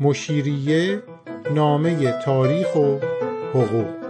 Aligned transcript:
مشیریه 0.00 1.02
نامه 1.54 2.12
تاریخ 2.24 2.76
و 2.76 2.98
حقوق. 3.54 4.04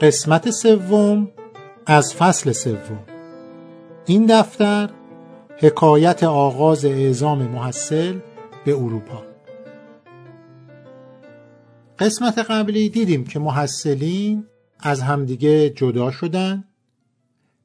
قسمت 0.00 0.50
سوم 0.50 1.30
از 1.86 2.14
فصل 2.14 2.52
سوم. 2.52 3.04
این 4.06 4.26
دفتر 4.26 4.90
حکایت 5.58 6.24
آغاز 6.24 6.84
اعزام 6.84 7.42
محصل 7.42 8.18
به 8.64 8.74
اروپا. 8.74 9.27
قسمت 11.98 12.38
قبلی 12.38 12.88
دیدیم 12.88 13.24
که 13.24 13.38
محصلین 13.38 14.44
از 14.80 15.00
همدیگه 15.00 15.70
جدا 15.70 16.10
شدن. 16.10 16.64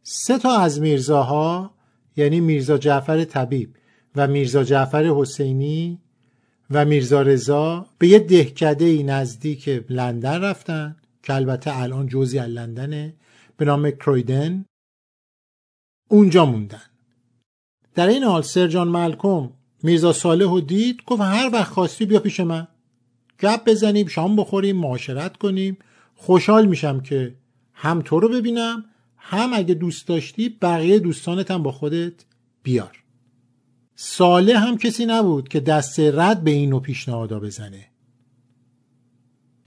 سه 0.04 0.38
تا 0.38 0.58
از 0.58 0.82
میرزاها 0.82 1.74
یعنی 2.16 2.40
میرزا 2.40 2.78
جعفر 2.78 3.24
طبیب 3.24 3.76
و 4.16 4.28
میرزا 4.28 4.64
جعفر 4.64 5.04
حسینی 5.04 6.02
و 6.72 6.86
میرزا 6.86 7.22
رضا 7.22 7.86
به 7.98 8.08
یه 8.08 8.20
دهکده 8.20 8.86
ای 8.86 9.04
نزدیک 9.04 9.86
لندن 9.90 10.42
رفتن 10.42 10.96
که 11.24 11.34
البته 11.34 11.80
الان 11.80 12.08
جزی 12.08 12.40
از 12.40 12.50
لندنه 12.50 13.14
به 13.58 13.66
نام 13.66 13.92
کرویدن. 13.92 14.66
اونجا 16.10 16.46
موندن. 16.46 16.82
در 17.96 18.08
این 18.08 18.24
حال 18.24 18.42
سرجان 18.42 18.88
ملکم 18.88 19.50
میرزا 19.84 20.14
صالح 20.14 20.46
و 20.46 20.60
دید 20.60 21.04
گفت 21.06 21.22
هر 21.22 21.50
وقت 21.54 21.72
خواستی 21.72 22.06
بیا 22.06 22.20
پیش 22.20 22.40
من. 22.40 22.68
گپ 23.44 23.70
بزنیم 23.70 24.08
شام 24.08 24.36
بخوریم 24.36 24.78
معاشرت 24.78 25.38
کنیم. 25.38 25.78
خوشحال 26.16 26.66
میشم 26.66 27.00
که 27.00 27.36
هم 27.74 28.02
تو 28.02 28.20
رو 28.20 28.30
ببینم 28.30 28.86
هم 29.18 29.54
اگه 29.54 29.74
دوست 29.74 30.08
داشتی 30.08 30.50
بقیه 30.50 31.00
دوستانت 31.00 31.52
هم 31.52 31.64
با 31.64 31.72
خودت 31.72 32.14
بیار. 32.64 33.04
صالح 33.96 34.68
هم 34.68 34.78
کسی 34.78 35.06
نبود 35.06 35.50
که 35.50 35.60
دست 35.60 36.00
رد 36.00 36.44
به 36.44 36.52
این 36.52 36.70
نوع 36.70 36.82
پیشنهادا 36.82 37.40
بزنه. 37.40 37.88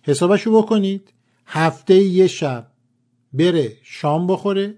حسابشو 0.02 0.62
بکنید 0.62 1.12
هفته 1.46 1.94
یه 1.94 2.26
شب 2.26 2.66
بره 3.32 3.72
شام 3.82 4.26
بخوره 4.26 4.74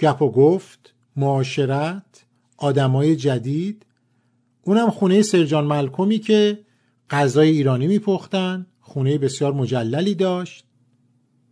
گپ 0.00 0.22
و 0.22 0.30
گفت 0.30 0.94
معاشرت 1.16 2.24
آدمای 2.56 3.16
جدید. 3.16 3.86
اونم 4.62 4.90
خونه 4.90 5.22
سرجان 5.22 5.64
ملکمی 5.64 6.18
که 6.18 6.58
غذای 7.10 7.48
ایرانی 7.48 7.86
میپختن 7.86 8.66
خونه 8.80 9.18
بسیار 9.18 9.52
مجللی 9.52 10.14
داشت. 10.14 10.64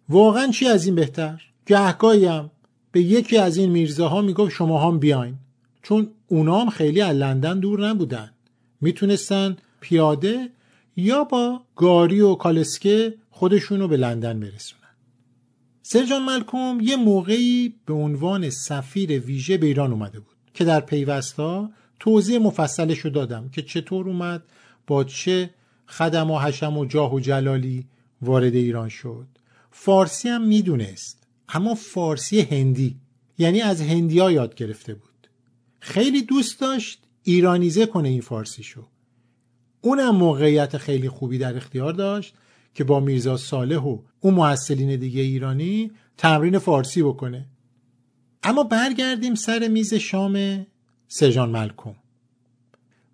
واقعا 0.09 0.47
چی 0.51 0.67
از 0.67 0.87
این 0.87 0.95
بهتر؟ 0.95 1.43
گهگاهی 1.67 2.41
به 2.93 3.01
یکی 3.03 3.39
از 3.39 3.57
این 3.57 3.71
میرزاها 3.71 4.21
می‌گفت 4.23 4.51
شما 4.51 4.89
هم 4.89 4.99
بیاین. 4.99 5.35
چون 5.83 6.09
اونا 6.29 6.71
خیلی 6.71 7.01
از 7.01 7.17
لندن 7.17 7.61
دور 7.61 7.89
نبودن. 7.89 8.31
می‌تونستن 8.81 9.57
پیاده 9.81 10.49
یا 10.97 11.25
با 11.25 11.61
گاری 11.77 12.21
و 12.21 12.35
کالسکه 12.35 13.15
خودشونو 13.31 13.89
به 13.89 13.97
لندن 13.97 14.41
برسونن. 14.41 14.83
سرجان 15.83 16.25
ملکوم 16.25 16.81
یه 16.81 16.97
موقعی 16.97 17.75
به 17.87 17.95
عنوان 17.95 18.51
سفیر 18.51 19.21
ویژه 19.21 19.59
به 19.59 19.67
ایران 19.67 19.93
اومده 19.93 20.21
بود 20.21 20.37
که 20.55 20.65
در 20.65 20.81
پیوستا 20.81 21.71
توضیح 22.01 22.39
مفصلش 22.39 22.99
رو 22.99 23.11
دادم 23.11 23.49
که 23.49 23.63
چطور 23.63 24.09
اومد 24.09 24.43
با 24.89 25.05
چه 25.05 25.51
خدم 25.87 26.31
و 26.31 26.39
حشم 26.39 26.79
و 26.79 26.85
جاه 26.85 27.15
و 27.15 27.21
جلالی 27.21 27.87
وارد 28.23 28.55
ایران 28.55 28.89
شد. 28.89 29.27
فارسی 29.71 30.29
هم 30.29 30.43
می‌دونست 30.43 31.27
اما 31.49 31.75
فارسی 31.75 32.41
هندی 32.41 33.01
یعنی 33.39 33.61
از 33.61 33.81
هندی 33.81 34.19
ها 34.19 34.33
یاد 34.33 34.55
گرفته 34.55 34.95
بود. 34.95 35.29
خیلی 35.81 36.23
دوست 36.23 36.61
داشت 36.61 37.03
ایرانیزه 37.23 37.87
کنه 37.87 38.09
این 38.09 38.21
فارسی 38.21 38.63
شو 38.63 38.87
اونم 39.81 40.17
موقعیت 40.17 40.77
خیلی 40.77 41.09
خوبی 41.09 41.39
در 41.39 41.57
اختیار 41.57 41.93
داشت 41.93 42.35
که 42.75 42.85
با 42.85 43.01
میرزا 43.01 43.37
صالح 43.37 43.77
و 43.77 43.99
اون 44.21 44.35
محصلین 44.35 44.97
دیگه 44.97 45.21
ایرانی 45.21 45.91
تمرین 46.17 46.59
فارسی 46.59 47.03
بکنه. 47.03 47.47
اما 48.43 48.63
برگردیم 48.63 49.35
سر 49.35 49.69
میز 49.69 49.95
شام 49.95 50.67
سرجان 51.09 51.51
ملکم 51.51 51.95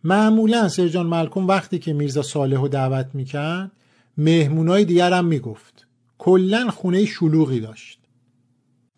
معمولا 0.05 0.69
سرجان 0.69 1.07
ملکم 1.07 1.47
وقتی 1.47 1.79
که 1.79 1.93
میرزا 1.93 2.23
صالح 2.23 2.61
رو 2.61 2.69
دعوت 2.69 3.11
می‌کرد 3.15 3.73
مهمونای 4.19 4.85
دیگر 4.85 5.13
هم 5.13 5.25
می‌گفت. 5.25 5.87
کلا 6.19 6.71
خونه 6.71 7.05
شلوغی 7.05 7.61
داشت. 7.61 7.99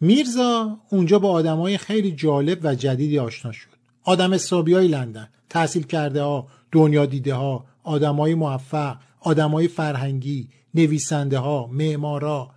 میرزا 0.00 0.78
اونجا 0.91 1.19
با 1.19 1.31
آدمای 1.31 1.78
خیلی 1.78 2.12
جالب 2.12 2.59
و 2.62 2.75
جدیدی 2.75 3.19
آشنا 3.19 3.53
شد. 3.53 3.69
آدم 4.03 4.34
حسابی 4.34 4.75
های 4.75 4.89
لندن. 4.89 5.28
تحصیل 5.50 5.83
کرده 5.83 6.22
ها 6.22 6.49
دنیا 6.72 7.06
دیده 7.06 7.34
ها 7.34 7.65
آدمای 7.83 8.34
موفق 8.34 8.97
آدمای 9.21 9.69
فرهنگی 9.69 10.49
نویسنده 10.75 11.39
ها 11.39 11.66
معمارا. 11.66 12.50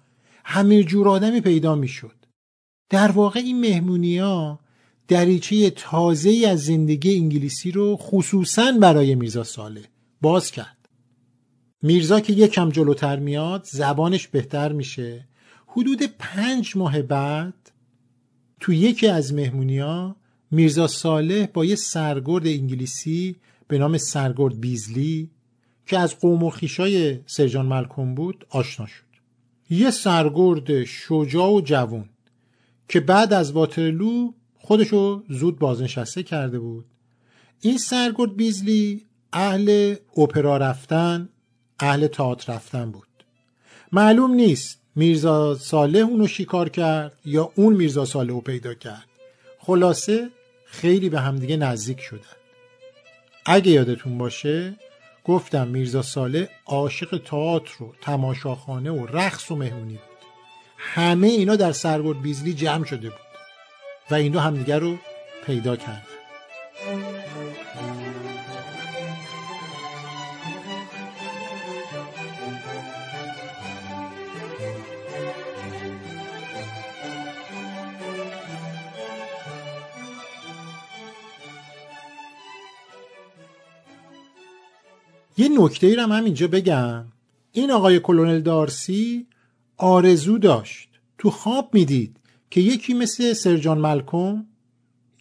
همه 0.46 0.84
جور 0.84 1.10
آدمی 1.10 1.42
پیدا 1.42 1.76
می‌شد. 1.76 2.16
در 2.90 3.12
واقع 3.12 3.40
این 3.40 3.62
مهمونی 3.62 4.18
ها 4.18 4.60
دریچه 5.10 5.70
تازه 5.70 6.48
از 6.50 6.66
زندگی 6.66 7.16
انگلیسی 7.16 7.72
رو 7.72 7.98
خصوصا 7.98 8.72
برای 8.72 9.16
میرزا 9.16 9.44
ساله 9.44 9.82
باز 10.22 10.52
کرد. 10.52 10.90
میرزا 11.82 12.20
که 12.20 12.34
یکم 12.34 12.70
جلوتر 12.70 13.20
میاد 13.20 13.64
زبانش 13.64 14.28
بهتر 14.28 14.72
میشه. 14.72 15.28
حدود 15.68 16.04
پنج 16.20 16.78
ماه 16.78 17.02
بعد 17.02 17.72
تو 18.60 18.74
یکی 18.74 19.08
از 19.08 19.34
مهمونی 19.34 19.80
ها 19.80 20.16
میرزا 20.52 20.88
صالح 20.88 21.46
با 21.46 21.66
یه 21.66 21.76
سرگرد 21.76 22.48
انگلیسی 22.48 23.36
به 23.68 23.78
نام 23.78 23.98
سرگرد 23.98 24.60
بیزلی 24.60 25.30
که 25.86 26.00
از 26.00 26.20
قوم 26.20 26.44
و 26.44 26.50
خیشای 26.50 27.20
سرجان 27.26 27.66
ملکم 27.66 28.16
بود 28.16 28.46
آشنا 28.50 28.86
شد. 28.86 29.04
یه 29.70 29.92
سرگرد 29.92 30.84
شجاع 30.84 31.52
و 31.52 31.62
جوون 31.62 32.10
که 32.88 33.00
بعد 33.00 33.34
از 33.34 33.52
واترلو 33.52 34.32
خودشو 34.62 35.24
زود 35.30 35.60
بازنشسته 35.60 36.24
کرده 36.24 36.60
بود. 36.60 36.86
این 37.62 37.78
سرگرد 37.78 38.36
بیزلی 38.36 39.06
اهل 39.34 39.96
اپرا 40.18 40.58
رفتن 40.58 41.30
اهل 41.80 42.08
تئاتر 42.08 42.54
رفتن 42.54 42.92
بود. 42.92 43.08
معلوم 43.92 44.34
نیست 44.34 44.82
میرزا 44.96 45.56
صالح 45.56 46.00
اونو 46.00 46.28
شکار 46.28 46.70
کرد 46.70 47.14
یا 47.26 47.52
اون 47.56 47.74
میرزا 47.74 48.06
صالح 48.06 48.30
رو 48.30 48.42
پیدا 48.42 48.74
کرد. 48.74 49.06
خلاصه 49.60 50.30
خیلی 50.66 51.10
به 51.10 51.20
همدیگه 51.20 51.58
نزدیک 51.58 52.00
شدن. 52.00 52.20
اگه 53.46 53.72
یادتون 53.72 54.18
باشه 54.18 54.76
گفتم 55.26 55.68
میرزا 55.68 56.02
صالح 56.02 56.48
عاشق 56.66 57.22
تئاتر 57.26 57.84
و 57.84 57.94
تماشاخانه 58.02 58.92
و 58.92 59.06
رقص 59.06 59.52
و 59.52 59.56
مهمونی 59.56 59.94
بود. 59.94 60.20
همه 60.78 61.28
اینا 61.28 61.56
در 61.56 61.72
سرگرد 61.72 62.22
بیزلی 62.22 62.54
جمع 62.54 62.86
شده 62.86 63.10
بود. 63.10 63.29
و 64.12 64.16
این 64.16 64.32
دو 64.32 64.40
همدیگر 64.40 64.80
رو 64.80 64.98
پیدا 65.46 65.76
کردن 65.76 66.02
یه 85.38 85.50
نکته 85.50 85.88
ای 85.88 85.96
هم 85.96 86.12
همینجا 86.12 86.48
بگم. 86.48 87.06
این 87.52 87.72
آقای 87.72 88.00
کلونل 88.00 88.42
دارسی 88.42 89.28
آرزو 89.78 90.38
داشت. 90.38 90.90
تو 91.18 91.32
خواب 91.32 91.70
می‌دید. 91.74 92.19
که 92.50 92.62
یکی 92.62 92.94
مثل 92.94 93.34
سرجان 93.34 93.78
ملکم 93.78 94.46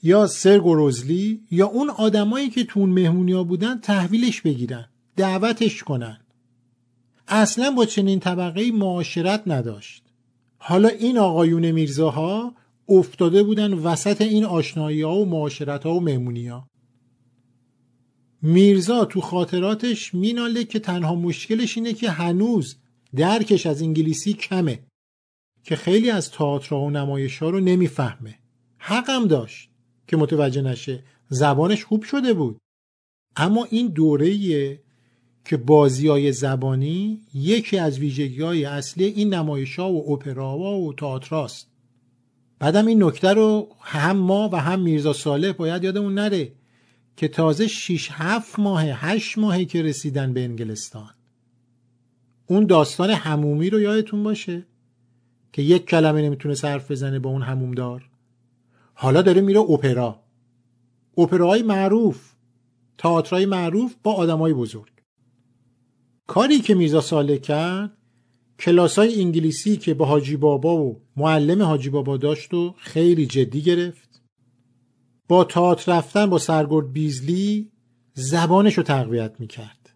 یا 0.02 0.26
سر 0.26 0.58
گروزلی 0.58 1.42
یا 1.50 1.66
اون 1.66 1.90
آدمایی 1.90 2.50
که 2.50 2.64
تو 2.64 2.80
اون 2.80 2.90
مهمونی 2.90 3.32
ها 3.32 3.44
بودن 3.44 3.78
تحویلش 3.80 4.40
بگیرن 4.40 4.88
دعوتش 5.16 5.82
کنن. 5.82 6.20
اصلا 7.28 7.70
با 7.70 7.84
چنین 7.84 8.20
طبقه 8.20 8.70
معاشرت 8.70 9.42
نداشت. 9.46 10.02
حالا 10.58 10.88
این 10.88 11.18
آقایون 11.18 11.70
میرزاها 11.70 12.54
افتاده 12.88 13.42
بودن 13.42 13.72
وسط 13.72 14.22
این 14.22 14.44
آشنایی 14.44 15.02
ها 15.02 15.16
و 15.16 15.26
معاشرت 15.26 15.84
ها 15.84 15.94
و 15.94 16.00
مهمونی 16.00 16.48
ها 16.48 16.68
میرزا 18.42 19.04
تو 19.04 19.20
خاطراتش 19.20 20.14
میناله 20.14 20.64
که 20.64 20.78
تنها 20.78 21.14
مشکلش 21.14 21.76
اینه 21.76 21.92
که 21.92 22.10
هنوز 22.10 22.76
درکش 23.16 23.66
از 23.66 23.82
انگلیسی 23.82 24.32
کمه. 24.32 24.87
که 25.64 25.76
خیلی 25.76 26.10
از 26.10 26.30
تئاترها 26.30 26.80
و 26.80 26.90
نمایش 26.90 27.38
ها 27.38 27.50
رو 27.50 27.60
نمی‌فهمه. 27.60 28.38
حقم 28.78 29.26
داشت 29.26 29.70
که 30.06 30.16
متوجه 30.16 30.62
نشه 30.62 31.04
زبانش 31.28 31.84
خوب 31.84 32.02
شده 32.02 32.32
بود. 32.32 32.58
اما 33.36 33.64
این 33.70 33.88
دوره 33.88 34.80
که 35.44 35.56
بازی 35.56 36.08
های 36.08 36.32
زبانی 36.32 37.20
یکی 37.34 37.78
از 37.78 37.98
ویژگی 37.98 38.42
های 38.42 38.64
اصلی 38.64 39.04
این 39.04 39.34
نمایش 39.34 39.78
ها 39.78 39.92
و 39.92 40.12
اپراوا 40.12 40.78
و 40.78 40.92
تئاتراست. 40.92 41.70
بعدم 42.58 42.86
این 42.86 43.02
نکته 43.02 43.28
رو 43.28 43.68
هم 43.80 44.16
ما 44.16 44.48
و 44.52 44.60
هم 44.60 44.80
میرزا 44.80 45.12
صالح 45.12 45.52
باید 45.52 45.84
یادمون 45.84 46.14
نره 46.14 46.52
که 47.16 47.28
تازه 47.28 47.66
6 47.66 48.08
7 48.12 48.58
ماه 48.58 48.84
8 48.84 49.38
ماهی 49.38 49.66
که 49.66 49.82
رسیدن 49.82 50.32
به 50.32 50.44
انگلستان. 50.44 51.10
اون 52.46 52.66
داستان 52.66 53.10
همومی 53.10 53.70
رو 53.70 53.80
یادتون 53.80 54.22
باشه؟ 54.22 54.66
که 55.52 55.62
یک 55.62 55.86
کلمه 55.86 56.22
نمی‌تونه 56.22 56.54
صرف 56.54 56.90
بزنه 56.90 57.18
با 57.18 57.30
اون 57.30 57.42
همومدار. 57.42 58.10
حالا 58.94 59.22
داره 59.22 59.40
میره 59.40 59.60
اپرا. 59.60 60.20
اپراهای 61.18 61.62
معروف 61.62 62.32
تئاترای 62.98 63.46
معروف 63.46 63.94
با 64.02 64.12
آدمای 64.12 64.52
بزرگ. 64.52 64.92
کاری 66.26 66.58
که 66.58 66.74
میرزا 66.74 67.00
ساله 67.00 67.38
کرد 67.38 67.96
کلاس 68.58 68.98
های 68.98 69.22
انگلیسی 69.22 69.76
که 69.76 69.94
با 69.94 70.04
حاجی 70.04 70.36
بابا 70.36 70.76
و 70.76 71.02
معلم 71.16 71.62
حاجی 71.62 71.90
بابا 71.90 72.16
داشت 72.16 72.54
و 72.54 72.74
خیلی 72.78 73.26
جدی 73.26 73.62
گرفت. 73.62 74.22
با 75.28 75.44
تئاتر 75.44 75.92
رفتن 75.92 76.26
با 76.26 76.38
سرگرد 76.38 76.92
بیزلی 76.92 77.72
زبانش 78.14 78.74
رو 78.74 78.82
تقویت 78.82 79.34
می‌کرد. 79.38 79.94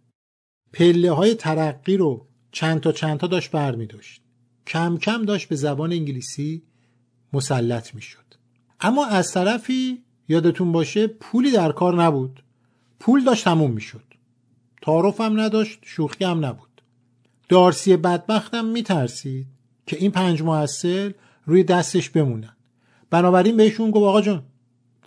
پله 0.72 1.12
های 1.12 1.34
ترقی 1.34 1.96
رو 1.96 2.26
چند 2.52 2.80
تا 2.80 2.92
چند 2.92 3.18
تا 3.18 3.26
داشت 3.26 3.50
بر 3.50 3.74
می 3.74 3.86
داشت. 3.86 4.21
کم 4.66 4.98
کم 4.98 5.24
داشت 5.24 5.48
به 5.48 5.56
زبان 5.56 5.92
انگلیسی 5.92 6.62
مسلط 7.32 7.94
می 7.94 8.02
شد. 8.02 8.18
اما 8.80 9.06
از 9.06 9.32
طرفی 9.32 10.02
یادتون 10.28 10.72
باشه 10.72 11.06
پولی 11.06 11.50
در 11.50 11.72
کار 11.72 12.02
نبود. 12.02 12.42
پول 13.00 13.24
داشت 13.24 13.44
تموم 13.44 13.70
می 13.70 13.80
شد. 13.80 14.04
تعارف 14.82 15.20
هم 15.20 15.40
نداشت 15.40 15.78
شوخی 15.82 16.24
هم 16.24 16.44
نبود. 16.44 16.82
دارسی 17.48 17.96
بدبختم 17.96 18.64
می 18.64 18.82
ترسید 18.82 19.46
که 19.86 19.96
این 19.96 20.10
پنج 20.10 20.42
محصل 20.42 21.12
روی 21.46 21.64
دستش 21.64 22.10
بمونن. 22.10 22.56
بنابراین 23.10 23.56
بهشون 23.56 23.90
گفت 23.90 24.04
آقا 24.04 24.20
جان 24.20 24.42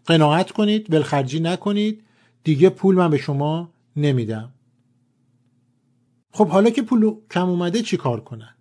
قناعت 0.06 0.52
کنید 0.52 0.94
ولخرجی 0.94 1.40
نکنید 1.40 2.04
دیگه 2.44 2.70
پول 2.70 2.96
من 2.96 3.10
به 3.10 3.18
شما 3.18 3.74
نمیدم 3.96 4.54
خب 6.32 6.48
حالا 6.48 6.70
که 6.70 6.82
پول 6.82 7.16
کم 7.32 7.50
اومده 7.50 7.82
چی 7.82 7.98
کار 7.98 8.22
کنن 8.22 8.55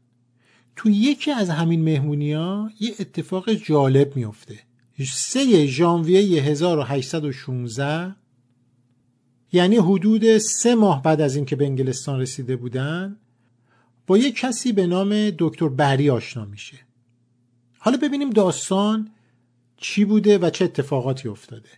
تو 0.76 0.91
یکی 0.91 1.31
از 1.31 1.50
همین 1.50 1.82
مهمونی 1.85 2.32
ها 2.32 2.71
یه 2.81 2.94
اتفاق 3.00 3.53
جالب 3.53 4.17
میفته 4.17 4.59
سه 5.12 5.67
ژانویه 5.67 6.43
1816 6.43 8.15
یعنی 9.53 9.76
حدود 9.76 10.38
سه 10.38 10.75
ماه 10.75 11.03
بعد 11.03 11.21
از 11.21 11.37
اینکه 11.37 11.56
به 11.56 11.65
انگلستان 11.65 12.21
رسیده 12.21 12.56
بودن 12.56 13.17
با 14.06 14.19
یه 14.19 14.32
کسی 14.32 14.73
به 14.73 14.87
نام 14.87 15.31
دکتر 15.38 15.69
بری 15.69 16.11
آشنا 16.11 16.44
میشه. 16.44 16.79
حالا 17.79 17.97
ببینیم 17.97 18.31
داستان 18.31 19.11
چی 19.77 20.05
بوده 20.05 20.38
و 20.38 20.50
چه 20.50 20.65
اتفاقاتی 20.65 21.29
افتاده. 21.29 21.69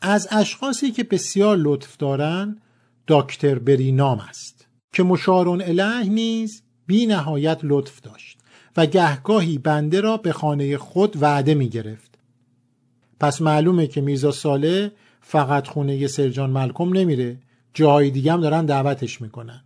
از 0.00 0.28
اشخاصی 0.30 0.90
که 0.90 1.04
بسیار 1.04 1.56
لطف 1.56 1.96
دارن 1.96 2.60
دکتر 3.08 3.58
بری 3.58 3.92
نام 3.92 4.20
است 4.20 4.66
که 4.92 5.02
مشارون 5.02 5.62
اله 5.62 6.04
نیز 6.04 6.62
بی 6.88 7.06
نهایت 7.06 7.58
لطف 7.62 8.00
داشت 8.00 8.38
و 8.76 8.86
گهگاهی 8.86 9.58
بنده 9.58 10.00
را 10.00 10.16
به 10.16 10.32
خانه 10.32 10.78
خود 10.78 11.22
وعده 11.22 11.54
می 11.54 11.68
گرفت. 11.68 12.18
پس 13.20 13.42
معلومه 13.42 13.86
که 13.86 14.00
میرزا 14.00 14.30
ساله 14.30 14.92
فقط 15.20 15.68
خونه 15.68 16.06
سرجان 16.06 16.50
ملکم 16.50 16.92
نمیره 16.92 17.38
جای 17.74 18.10
دیگه 18.10 18.32
هم 18.32 18.40
دارن 18.40 18.66
دعوتش 18.66 19.20
می‌کنن. 19.20 19.64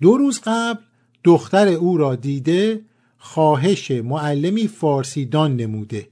دو 0.00 0.16
روز 0.16 0.40
قبل 0.44 0.80
دختر 1.24 1.68
او 1.68 1.96
را 1.96 2.16
دیده 2.16 2.80
خواهش 3.18 3.90
معلمی 3.90 4.68
فارسی 4.68 5.24
دان 5.24 5.56
نموده 5.56 6.08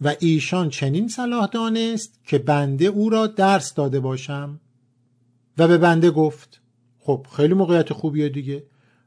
و 0.00 0.14
ایشان 0.20 0.68
چنین 0.68 1.08
صلاح 1.08 1.46
دانست 1.46 2.20
که 2.26 2.38
بنده 2.38 2.84
او 2.84 3.10
را 3.10 3.26
درس 3.26 3.74
داده 3.74 4.00
باشم 4.00 4.60
و 5.58 5.68
به 5.68 5.78
بنده 5.78 6.10
گفت 6.10 6.61
خب 7.04 7.26
خیلی 7.36 7.54
موقعیت 7.54 7.92
خوبیه 7.92 8.28
دیگه. 8.28 8.62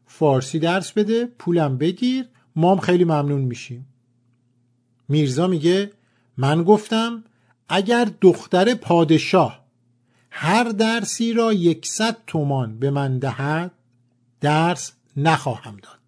فارسی 0.06 0.59
درس 0.59 0.92
بده 0.92 1.25
پولم 1.25 1.77
بگیر 1.77 2.25
مام 2.56 2.80
خیلی 2.80 3.03
ممنون 3.03 3.42
میشیم. 3.42 3.88
میرزا 5.09 5.47
میگه 5.47 5.92
من 6.38 6.63
گفتم 6.63 7.24
اگر 7.69 8.07
دختر 8.21 8.74
پادشاه 8.74 9.65
هر 10.31 10.63
درسی 10.63 11.33
را 11.33 11.53
یکصد 11.53 12.18
تومان 12.27 12.80
به 12.80 12.89
من 12.89 13.19
دهد 13.19 13.71
درس 14.41 14.91
نخواهم 15.18 15.77
داد. 15.77 16.00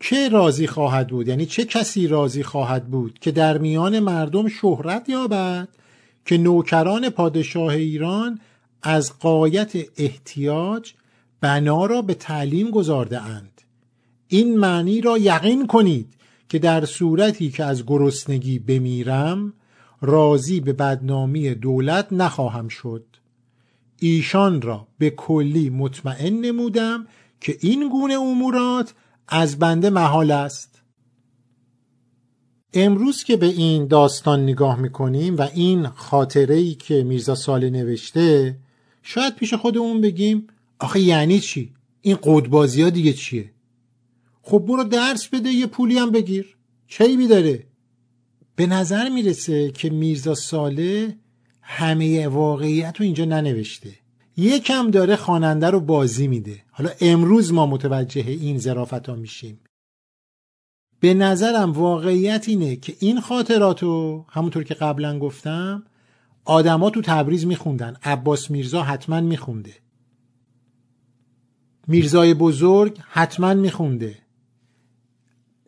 چه 0.00 0.28
راضی 0.28 0.66
خواهد 0.66 1.08
بود؟ 1.08 1.28
یعنی 1.28 1.46
چه 1.46 1.64
کسی 1.64 2.06
راضی 2.06 2.42
خواهد 2.42 2.86
بود 2.86 3.18
که 3.18 3.30
در 3.30 3.58
میان 3.58 3.98
مردم 3.98 4.48
شهرت 4.48 5.08
یابد 5.08 5.68
که 6.24 6.38
نوکران 6.38 7.10
پادشاه 7.10 7.68
ایران 7.68 8.40
از 8.82 9.18
قایت 9.18 9.72
احتیاج 9.96 10.92
بنا 11.40 11.86
را 11.86 12.02
به 12.02 12.14
تعلیم 12.14 12.70
گذارده 12.70 13.22
اند. 13.22 13.60
این 14.28 14.58
معنی 14.58 15.00
را 15.00 15.18
یقین 15.18 15.66
کنید 15.66 16.14
که 16.48 16.58
در 16.58 16.84
صورتی 16.84 17.50
که 17.50 17.64
از 17.64 17.86
گرسنگی 17.86 18.58
بمیرم 18.58 19.52
راضی 20.00 20.60
به 20.60 20.72
بدنامی 20.72 21.54
دولت 21.54 22.12
نخواهم 22.12 22.68
شد. 22.68 23.04
ایشان 23.98 24.62
را 24.62 24.86
به 24.98 25.10
کلی 25.10 25.70
مطمئن 25.70 26.40
نمودم 26.40 27.06
که 27.40 27.56
این 27.60 27.88
گونه 27.88 28.14
امورات 28.14 28.94
از 29.28 29.58
بنده 29.58 29.90
محال 29.90 30.30
است. 30.30 30.82
امروز 32.74 33.24
که 33.24 33.36
به 33.36 33.46
این 33.46 33.86
داستان 33.86 34.42
نگاه 34.42 34.80
می‌کنیم 34.80 35.36
و 35.36 35.48
این 35.54 35.86
خاطره 35.86 36.54
ای 36.54 36.74
که 36.74 37.04
میرزا 37.04 37.34
ساله 37.34 37.70
نوشته 37.70 38.56
شاید 39.02 39.34
پیش 39.34 39.54
خودمون 39.54 40.00
بگیم 40.00 40.46
آخه 40.78 41.00
یعنی 41.00 41.40
چی؟ 41.40 41.72
این 42.00 42.18
قدبازی 42.22 42.82
ها 42.82 42.90
دیگه 42.90 43.12
چیه؟ 43.12 43.50
خب 44.42 44.58
برو 44.58 44.84
درس 44.84 45.28
بده 45.28 45.48
یه 45.48 45.66
پولی 45.66 45.98
هم 45.98 46.10
بگیر. 46.10 46.56
چه 46.86 47.26
داره؟ 47.26 47.66
به 48.56 48.66
نظر 48.66 49.08
می‌رسه 49.08 49.70
که 49.70 49.90
میرزا 49.90 50.34
ساله 50.34 51.16
همه 51.62 52.28
واقعیت 52.28 52.96
رو 52.98 53.04
اینجا 53.04 53.24
ننوشته. 53.24 53.90
یکم 54.36 54.90
داره 54.90 55.16
خواننده 55.16 55.70
رو 55.70 55.80
بازی 55.80 56.28
میده. 56.28 56.62
حالا 56.70 56.90
امروز 57.00 57.52
ما 57.52 57.66
متوجه 57.66 58.30
این 58.30 58.58
زرافت 58.58 59.08
ها 59.08 59.14
میشیم. 59.14 59.60
به 61.00 61.14
نظرم 61.14 61.72
واقعیت 61.72 62.44
اینه 62.48 62.76
که 62.76 62.96
این 63.00 63.20
خاطرات 63.20 63.82
رو 63.82 64.24
همونطور 64.28 64.64
که 64.64 64.74
قبلا 64.74 65.18
گفتم 65.18 65.82
آدما 66.44 66.90
تو 66.90 67.00
تبریز 67.02 67.46
میخوندن. 67.46 67.96
عباس 68.02 68.50
میرزا 68.50 68.82
حتما 68.82 69.20
میخونده. 69.20 69.74
میرزای 71.86 72.34
بزرگ 72.34 72.98
حتما 73.08 73.54
میخونده. 73.54 74.18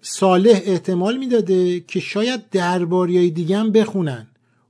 صالح 0.00 0.60
احتمال 0.64 1.16
می‌داده 1.16 1.80
که 1.80 2.00
شاید 2.00 2.50
درباریای 2.50 3.30
دیگه 3.30 3.58
هم 3.58 3.72
بخونن. 3.72 4.26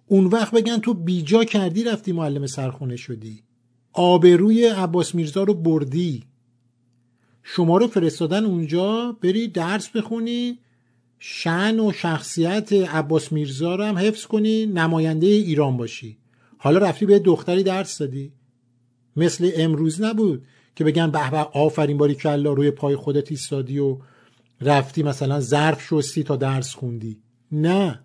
اون 0.06 0.26
وقت 0.26 0.54
بگن 0.54 0.78
تو 0.78 0.94
بیجا 0.94 1.44
کردی 1.44 1.84
رفتی 1.84 2.12
معلم 2.12 2.46
سرخونه 2.46 2.96
شدی. 2.96 3.42
آبروی 3.92 4.66
عباس 4.66 5.14
میرزا 5.14 5.42
رو 5.42 5.54
بردی. 5.54 6.24
شما 7.42 7.76
رو 7.76 7.86
فرستادن 7.86 8.44
اونجا 8.44 9.16
بری 9.22 9.48
درس 9.48 9.88
بخونی. 9.88 10.58
شن 11.24 11.80
و 11.80 11.92
شخصیت 11.92 12.72
عباس 12.72 13.32
میرزا 13.32 13.74
رو 13.74 13.84
هم 13.84 13.98
حفظ 13.98 14.26
کنی 14.26 14.66
نماینده 14.66 15.26
ایران 15.26 15.76
باشی. 15.76 16.18
حالا 16.58 16.78
رفتی 16.78 17.06
به 17.06 17.18
دختری 17.18 17.62
درس 17.62 17.98
دادی. 17.98 18.32
مثل 19.16 19.50
امروز 19.56 20.00
نبود 20.00 20.44
که 20.76 20.84
بگن 20.84 21.10
به 21.10 21.30
به 21.30 21.36
آفرین 21.36 21.98
باری 21.98 22.14
کلا 22.14 22.52
روی 22.52 22.70
پای 22.70 22.96
خودت 22.96 23.30
ایستادی 23.30 23.78
و 23.78 23.98
رفتی 24.60 25.02
مثلا 25.02 25.40
ظرف 25.40 25.82
شستی 25.82 26.22
تا 26.22 26.36
درس 26.36 26.74
خوندی. 26.74 27.18
نه. 27.52 28.00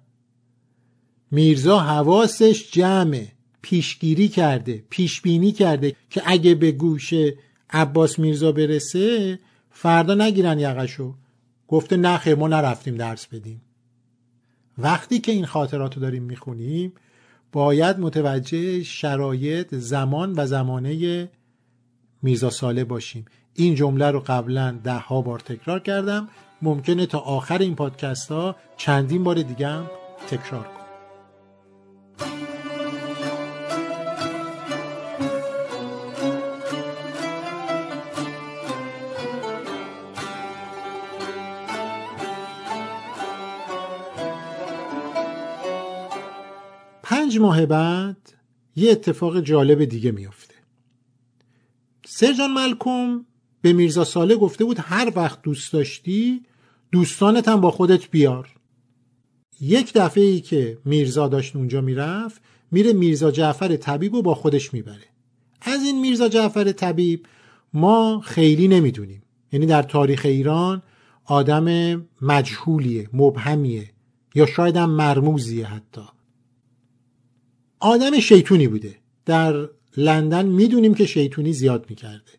میرزا 1.32 1.80
حواسش 1.80 2.72
جمعه. 2.72 3.32
پیشگیری 3.62 4.28
کرده 4.28 4.84
پیشبینی 4.90 5.52
کرده 5.52 5.96
که 6.10 6.22
اگه 6.26 6.56
به 6.56 6.72
گوش 6.72 7.14
عباس 7.70 8.20
میرزا 8.20 8.52
برسه 8.52 9.40
فردا 9.72 10.16
نگیرن 10.16 10.60
یقشو. 10.60 11.16
گفته 11.68 11.98
نه 11.98 12.18
خیر 12.18 12.36
ما 12.36 12.48
نرفتیم 12.48 12.96
درس 12.96 13.28
بدیم. 13.28 13.62
وقتی 14.78 15.20
که 15.20 15.32
این 15.32 15.46
خاطرات 15.46 15.96
رو 15.96 16.02
داریم 16.02 16.24
می‌خونیم 16.24 16.94
باید 17.52 18.00
متوجه 18.00 18.84
شرایط 18.84 19.76
زمان 19.76 20.34
و 20.38 20.46
زمانه 20.46 21.30
میرزا 22.22 22.50
ساله 22.50 22.84
باشیم. 22.84 23.26
این 23.54 23.76
جمله 23.76 24.12
رو 24.12 24.20
قبلا 24.20 24.80
ده 24.84 24.94
ها 24.94 25.22
بار 25.22 25.40
تکرار 25.40 25.80
کردم. 25.80 26.28
ممکنه 26.62 27.06
تا 27.06 27.20
آخر 27.20 27.58
این 27.58 27.76
پادکست 27.76 28.32
ها 28.32 28.56
چندین 28.78 29.24
بار 29.24 29.36
دیگه 29.36 29.68
هم 29.68 29.90
تکرار 30.28 30.64
کنم. 30.64 30.77
ماه 47.40 47.66
بعد 47.66 48.34
یه 48.76 48.92
اتفاق 48.92 49.42
جالب 49.42 49.86
دیگه 49.86 50.12
میفته 50.12 50.56
سرجان 52.06 52.54
ملکم 52.54 53.26
به 53.62 53.74
میرزا 53.74 54.04
ساله 54.04 54.36
گفته 54.36 54.66
بود 54.66 54.78
هر 54.80 55.12
وقت 55.16 55.42
دوست 55.42 55.74
داشتی 55.74 56.42
دوستانت 56.92 57.48
هم 57.48 57.62
با 57.62 57.72
خودت 57.72 58.10
بیار. 58.10 58.50
یک 59.62 59.94
دفعه 59.94 60.24
ای 60.24 60.42
که 60.42 60.78
میرزا 60.86 61.28
داشت 61.28 61.56
اونجا 61.56 61.82
می‌رفت 61.82 62.42
میره 62.72 62.94
میرزا 62.94 63.32
جعفر 63.32 63.76
طبیب 63.76 64.16
رو 64.16 64.22
با 64.22 64.36
خودش 64.36 64.74
می‌بره. 64.74 65.08
از 65.62 65.84
این 65.84 66.02
میرزا 66.02 66.30
جعفر 66.30 66.72
طبیب 66.72 67.26
ما 67.74 68.22
خیلی 68.26 68.68
نمی‌دونیم. 68.68 69.24
یعنی 69.52 69.66
در 69.66 69.84
تاریخ 69.84 70.22
ایران 70.26 70.84
آدم 71.26 71.98
مجهولیه 72.22 73.10
مبهمیه 73.14 73.90
یا 74.36 74.46
شاید 74.46 74.78
هم 74.78 74.90
مرموزیه 74.90 75.66
حتی. 75.66 76.02
آدم 77.80 78.20
شیطونی 78.20 78.68
بوده. 78.68 78.96
در 79.26 79.70
لندن 79.98 80.46
می‌دونیم 80.46 80.94
که 80.94 81.06
شیطونی 81.06 81.54
زیاد 81.54 81.90
می‌کرده. 81.90 82.32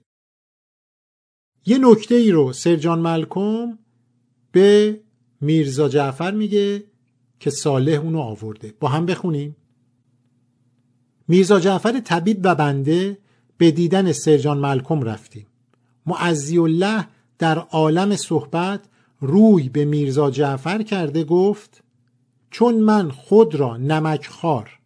یه 1.67 1.79
نکته 1.79 2.15
ای 2.15 2.31
رو 2.31 2.53
سرجان 2.53 2.99
ملکم 2.99 3.79
به 4.53 5.01
میرزا 5.41 5.89
جعفر 5.89 6.31
میگه 6.31 6.85
که 7.41 7.51
صالح 7.51 8.01
اونو 8.01 8.19
آورده. 8.19 8.75
با 8.81 8.89
هم 8.89 9.07
بخونیم. 9.07 9.57
میرزا 11.29 11.61
جعفر 11.61 12.01
طبیب 12.01 12.41
و 12.43 12.55
بنده 12.55 13.19
به 13.59 13.71
دیدن 13.71 14.13
سرجان 14.13 14.59
ملکم 14.59 15.03
رفتیم. 15.03 15.47
معزی 16.07 16.59
الله 16.59 17.09
در 17.39 17.59
عالم 17.59 18.17
صحبت 18.17 18.81
روی 19.21 19.69
به 19.69 19.85
میرزا 19.85 20.31
جعفر 20.31 20.83
کرده 20.83 21.25
گفت 21.25 21.83
چون 22.51 22.75
من 22.75 23.11
خود 23.11 23.55
را 23.55 23.77
نمکخوار 23.77 24.78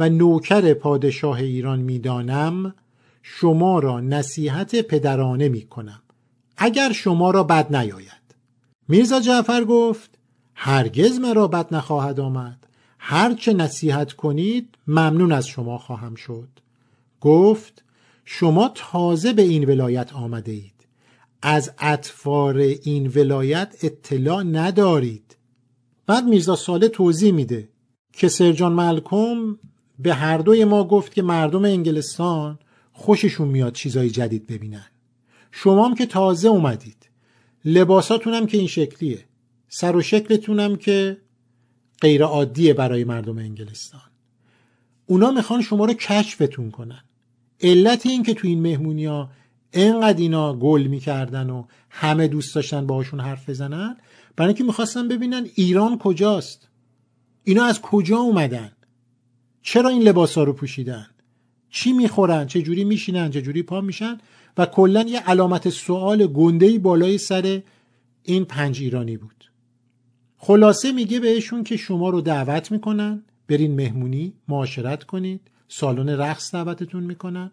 و 0.00 0.08
نوکر 0.08 0.74
پادشاه 0.74 1.36
ایران 1.36 1.78
می‌دانم 1.78 2.74
شما 3.22 3.78
را 3.78 4.00
نصیحت 4.00 4.76
پدرانه 4.76 5.48
می 5.48 5.62
کنم 5.62 6.02
اگر 6.56 6.92
شما 6.92 7.30
را 7.30 7.44
بد 7.44 7.76
نیاید. 7.76 8.34
میرزا 8.88 9.20
جعفر 9.20 9.64
گفت 9.64 10.18
هرگز 10.54 11.18
مرا 11.18 11.48
بد 11.48 11.74
نخواهد 11.74 12.20
آمد. 12.20 12.66
هرچه 12.98 13.52
نصیحت 13.52 14.12
کنید 14.12 14.78
ممنون 14.86 15.32
از 15.32 15.46
شما 15.46 15.78
خواهم 15.78 16.14
شد. 16.14 16.48
گفت 17.20 17.84
شما 18.24 18.70
تازه 18.74 19.32
به 19.32 19.42
این 19.42 19.64
ولایت 19.64 20.12
آمده 20.12 20.52
اید. 20.52 20.86
از 21.42 21.72
اطفار 21.78 22.56
این 22.56 23.06
ولایت 23.06 23.76
اطلاع 23.82 24.42
ندارید. 24.42 25.36
بعد 26.06 26.24
میرزا 26.24 26.56
ساله 26.56 26.88
توضیح 26.88 27.32
میده 27.32 27.68
که 28.12 28.28
سرجان 28.28 28.72
ملکم 28.72 29.56
به 30.02 30.14
هر 30.14 30.38
دوی 30.38 30.64
ما 30.64 30.84
گفت 30.84 31.14
که 31.14 31.22
مردم 31.22 31.64
انگلستان 31.64 32.58
خوششون 32.92 33.48
میاد 33.48 33.72
چیزای 33.72 34.10
جدید 34.10 34.46
ببینن. 34.46 34.86
شما 35.50 35.86
هم 35.86 35.94
که 35.94 36.06
تازه 36.06 36.48
اومدید. 36.48 37.08
لباساتون 37.64 38.34
هم 38.34 38.46
که 38.46 38.58
این 38.58 38.66
شکلیه. 38.66 39.24
سر 39.68 39.96
و 39.96 40.02
شکلتون 40.02 40.60
هم 40.60 40.76
که 40.76 41.18
غیر 42.00 42.24
عادیه 42.24 42.74
برای 42.74 43.04
مردم 43.04 43.38
انگلستان. 43.38 44.00
اونا 45.06 45.30
می‌خوان 45.30 45.62
شما 45.62 45.84
رو 45.84 45.94
کشفتون 45.94 46.70
کنن. 46.70 47.04
علت 47.60 48.06
این 48.06 48.22
که 48.22 48.34
تو 48.34 48.48
این 48.48 48.62
مهمونی 48.62 49.04
ها 49.04 49.30
انقدر 49.72 50.18
اینا 50.18 50.54
گل 50.56 50.82
می‌کردن 50.82 51.50
و 51.50 51.64
همه 51.90 52.28
دوست 52.28 52.54
داشتن 52.54 52.86
باهاشون 52.86 53.20
حرف 53.20 53.48
بزنن 53.50 53.96
برای 54.36 54.48
اینکه 54.48 54.64
می‌خواستن 54.64 55.08
ببینن 55.08 55.46
ایران 55.54 55.98
کجاست. 55.98 56.68
اینا 57.44 57.64
از 57.64 57.80
کجا 57.80 58.16
اومدن؟ 58.18 58.72
چرا 59.62 59.88
این 59.88 60.02
لباس 60.02 60.38
ها 60.38 60.44
رو 60.44 60.52
پوشیدن؟ 60.52 61.06
چی 61.70 61.92
می‌خورن؟ 61.92 62.46
چه 62.46 62.62
جوری 62.62 62.84
میشینن؟ 62.84 63.30
چه 63.30 63.42
جوری 63.42 63.62
پا 63.62 63.80
میشن؟ 63.80 64.18
و 64.58 64.66
کلا 64.66 65.02
یه 65.02 65.20
علامت 65.20 65.68
سوال 65.68 66.26
گنده 66.26 66.78
بالای 66.78 67.18
سر 67.18 67.62
این 68.22 68.44
پنج 68.44 68.80
ایرانی 68.80 69.16
بود. 69.16 69.50
خلاصه 70.36 70.92
میگه 70.92 71.20
بهشون 71.20 71.64
که 71.64 71.76
شما 71.76 72.10
رو 72.10 72.20
دعوت 72.20 72.72
می‌کنن 72.72 73.22
برین 73.48 73.74
مهمونی 73.74 74.32
معاشرت 74.48 75.04
کنید 75.04 75.40
سالن 75.68 76.08
رقص 76.08 76.54
دعوتتون 76.54 77.02
می‌کنن 77.02 77.50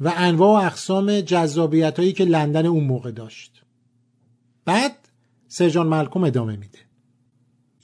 و 0.00 0.12
انواع 0.16 0.62
و 0.62 0.66
اقسام 0.66 1.20
جذابیت 1.20 1.98
هایی 1.98 2.12
که 2.12 2.24
لندن 2.24 2.66
اون 2.66 2.84
موقع 2.84 3.10
داشت. 3.10 3.62
بعد 4.64 4.96
سرجان 5.48 5.86
ملکم 5.86 6.24
ادامه 6.24 6.56
میده. 6.56 6.78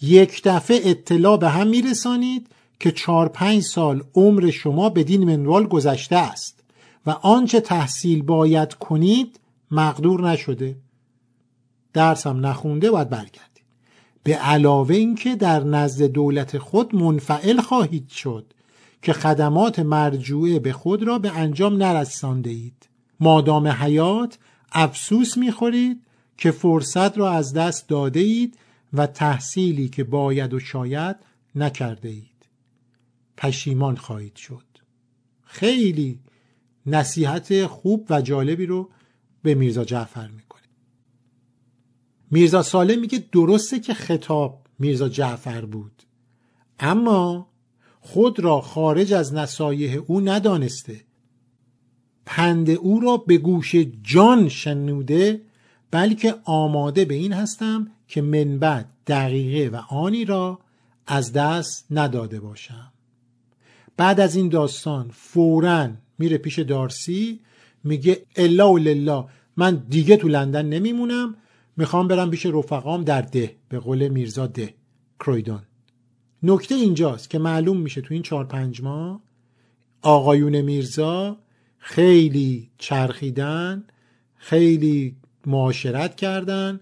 یک 0.02 0.42
دفعه 0.44 0.80
اطلاع 0.84 1.38
به 1.38 1.48
هم 1.48 1.66
میرسانید 1.66 2.48
که 2.80 2.92
چهار 2.92 3.28
پنج 3.28 3.62
سال 3.62 4.04
عمر 4.14 4.50
شما 4.50 4.88
بدین 4.88 5.24
منوال 5.24 5.66
گذشته 5.66 6.16
است 6.16 6.64
و 7.06 7.10
آنچه 7.10 7.60
تحصیل 7.60 8.22
باید 8.22 8.74
کنید 8.74 9.40
مقدور 9.70 10.30
نشده. 10.30 10.76
درس 11.92 12.26
هم 12.26 12.46
نخونده 12.46 12.90
باید 12.90 13.10
برگردید 13.10 13.46
به 14.22 14.34
علاوه 14.34 14.94
اینکه 14.94 15.36
در 15.36 15.64
نزد 15.64 16.02
دولت 16.02 16.58
خود 16.58 16.94
منفعل 16.94 17.60
خواهید 17.60 18.08
شد 18.08 18.52
که 19.02 19.12
خدمات 19.12 19.78
مرجوعه 19.78 20.58
به 20.58 20.72
خود 20.72 21.02
را 21.02 21.18
به 21.18 21.30
انجام 21.30 21.76
نرسانده 21.76 22.50
اید 22.50 22.88
مادام 23.20 23.68
حیات 23.68 24.38
افسوس 24.72 25.36
می‌خورید 25.36 26.02
که 26.38 26.50
فرصت 26.50 27.18
را 27.18 27.30
از 27.30 27.52
دست 27.52 27.88
داده 27.88 28.20
اید 28.20 28.58
و 28.92 29.06
تحصیلی 29.06 29.88
که 29.88 30.04
باید 30.04 30.54
و 30.54 30.60
شاید 30.60 31.16
نکرده 31.54 32.08
اید 32.08 32.35
پشیمان 33.36 33.96
خواهید 33.96 34.36
شد. 34.36 34.64
خیلی 35.44 36.20
نصیحت 36.86 37.66
خوب 37.66 38.06
و 38.10 38.22
جالبی 38.22 38.66
رو 38.66 38.90
به 39.42 39.54
میرزا 39.54 39.84
جعفر 39.84 40.28
می‌کنه. 40.28 40.62
میرزا 42.30 42.62
ساله 42.62 42.96
میگه 42.96 43.24
درسته 43.32 43.80
که 43.80 43.94
خطاب 43.94 44.66
میرزا 44.78 45.08
جعفر 45.08 45.64
بود. 45.64 46.02
اما 46.80 47.50
خود 48.00 48.40
را 48.40 48.60
خارج 48.60 49.12
از 49.12 49.34
نصایح 49.34 50.02
او 50.06 50.20
ندانسته. 50.20 51.00
پند 52.26 52.70
او 52.70 53.00
را 53.00 53.16
به 53.16 53.38
گوش 53.38 53.74
جان 54.02 54.48
شنوده 54.48 55.42
بلکه 55.90 56.34
آماده 56.44 57.04
به 57.04 57.14
این 57.14 57.32
هستم 57.32 57.90
که 58.08 58.22
من 58.22 58.58
بعد 58.58 58.88
دقیقه 59.06 59.76
و 59.76 59.82
آنی 59.88 60.24
را 60.24 60.58
از 61.06 61.32
دست 61.32 61.86
نداده 61.90 62.40
باشم. 62.40 62.92
بعد 63.96 64.20
از 64.20 64.36
این 64.36 64.48
داستان 64.48 65.10
فورا 65.12 65.88
میره 66.18 66.38
پیش 66.38 66.58
دارسی 66.58 67.40
میگه 67.84 68.22
الا 68.36 68.72
و 68.72 68.78
لله 68.78 69.24
من 69.56 69.84
دیگه 69.88 70.16
تو 70.16 70.28
لندن 70.28 70.66
نمیمونم 70.66 71.36
می‌خوام 71.76 72.08
برم 72.08 72.30
پیش 72.30 72.46
رفقام 72.46 73.04
در 73.04 73.22
ده 73.22 73.56
به 73.68 73.78
قول 73.78 74.08
میرزا 74.08 74.46
ده 74.46 74.74
کرویدون. 75.20 75.62
نکته 76.42 76.74
اینجاست 76.74 77.30
که 77.30 77.38
معلوم 77.38 77.76
میشه 77.76 78.00
تو 78.00 78.14
این 78.14 78.22
چهار 78.22 78.44
پنج 78.44 78.82
ماه 78.82 79.20
آقایون 80.02 80.60
میرزا 80.60 81.36
خیلی 81.78 82.70
چرخیدن 82.78 83.84
خیلی 84.36 85.16
معاشرت 85.46 86.16
کردن 86.16 86.80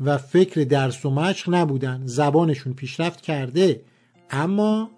و 0.00 0.18
فکر 0.18 0.60
درس 0.60 1.06
و 1.06 1.10
مشق 1.10 1.54
نبودن. 1.54 2.02
زبانشون 2.04 2.72
پیشرفت 2.74 3.20
کرده 3.20 3.82
اما 4.30 4.90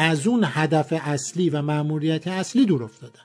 از 0.00 0.26
اون 0.26 0.44
هدف 0.46 0.94
اصلی 1.00 1.50
و 1.50 1.62
مأموریت 1.62 2.26
اصلی 2.26 2.66
دور 2.66 2.84
افتادن. 2.84 3.20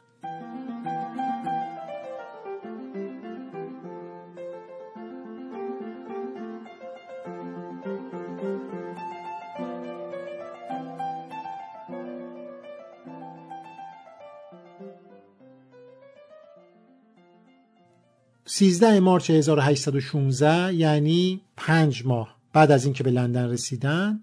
13 18.46 19.00
مارچ 19.00 19.30
1816 19.30 20.74
یعنی 20.74 21.42
پنج 21.58 22.06
ماه 22.06 22.38
بعد 22.54 22.72
از 22.72 22.86
اینکه 22.86 23.04
به 23.04 23.12
لندن 23.12 23.50
رسیدن 23.50 24.22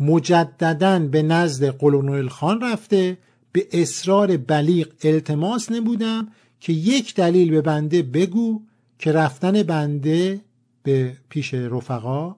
مجددا 0.00 0.98
به 0.98 1.22
نزد 1.22 1.68
قلونویل 1.68 2.28
خان 2.28 2.60
رفته 2.60 3.18
به 3.52 3.66
اصرار 3.72 4.36
بلیغ 4.36 4.88
التماس 5.02 5.72
نبودم 5.72 6.28
که 6.60 6.72
یک 6.72 7.14
دلیل 7.14 7.50
به 7.50 7.60
بنده 7.60 8.02
بگو 8.02 8.62
که 8.98 9.12
رفتن 9.12 9.62
بنده 9.62 10.40
به 10.82 11.16
پیش 11.28 11.54
رفقا 11.54 12.36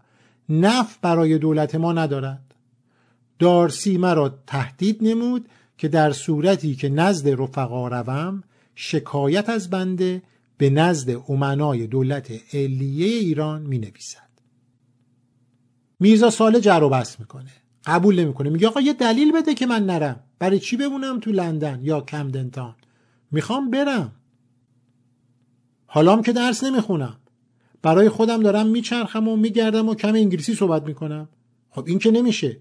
نف 0.48 0.98
برای 1.02 1.38
دولت 1.38 1.74
ما 1.74 1.92
ندارد 1.92 2.54
دارسی 3.38 3.98
مرا 3.98 4.38
تهدید 4.46 4.98
نمود 5.00 5.48
که 5.78 5.88
در 5.88 6.12
صورتی 6.12 6.74
که 6.74 6.88
نزد 6.88 7.28
رفقا 7.28 7.88
روم 7.88 8.42
شکایت 8.74 9.48
از 9.48 9.70
بنده 9.70 10.22
به 10.58 10.70
نزد 10.70 11.30
امنای 11.30 11.86
دولت 11.86 12.54
علیه 12.54 13.06
ایران 13.06 13.62
می 13.62 13.78
نویسد. 13.78 14.29
میرزا 16.00 16.30
ساله 16.30 16.60
جر 16.60 16.82
و 16.82 16.88
بس 16.88 17.20
می‌کنه. 17.20 17.50
قبول 17.86 18.20
نمی‌کنه. 18.20 18.50
میگه 18.50 18.68
آقا 18.68 18.80
یه 18.80 18.92
دلیل 18.92 19.32
بده 19.32 19.54
که 19.54 19.66
من 19.66 19.86
نرم. 19.86 20.20
برای 20.38 20.58
چی 20.58 20.76
بمونم 20.76 21.20
تو 21.20 21.32
لندن 21.32 21.80
یا 21.82 22.00
کمدنتان؟ 22.00 22.74
می‌خوام 23.30 23.70
برم. 23.70 24.12
حالام 25.86 26.22
که 26.22 26.32
درس 26.32 26.64
نمی‌خونم. 26.64 27.16
برای 27.82 28.08
خودم 28.08 28.42
دارم 28.42 28.66
میچرخم 28.66 29.28
و 29.28 29.36
میگردم 29.36 29.88
و 29.88 29.94
کم 29.94 30.14
انگلیسی 30.14 30.54
صحبت 30.54 30.82
می‌کنم. 30.86 31.28
خب 31.70 31.84
این 31.86 31.98
که 31.98 32.10
نمیشه. 32.10 32.56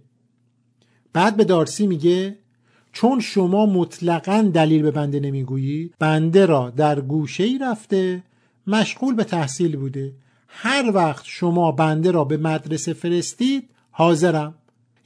بعد 1.13 1.37
به 1.37 1.43
دارسی 1.43 1.87
میگه 1.87 2.37
چون 2.91 3.19
شما 3.19 3.65
مطلقا 3.65 4.51
دلیل 4.53 4.81
به 4.81 4.91
بنده 4.91 5.19
نمی‌گویی 5.19 5.91
بنده 5.99 6.45
را 6.45 6.69
در 6.69 7.01
گوشه 7.01 7.43
ای 7.43 7.57
رفته 7.57 8.23
مشغول 8.67 9.15
به 9.15 9.23
تحصیل 9.23 9.77
بوده. 9.77 10.13
هر 10.51 10.91
وقت 10.93 11.25
شما 11.25 11.71
بنده 11.71 12.11
را 12.11 12.23
به 12.23 12.37
مدرسه 12.37 12.93
فرستید 12.93 13.69
حاضرم. 13.91 14.55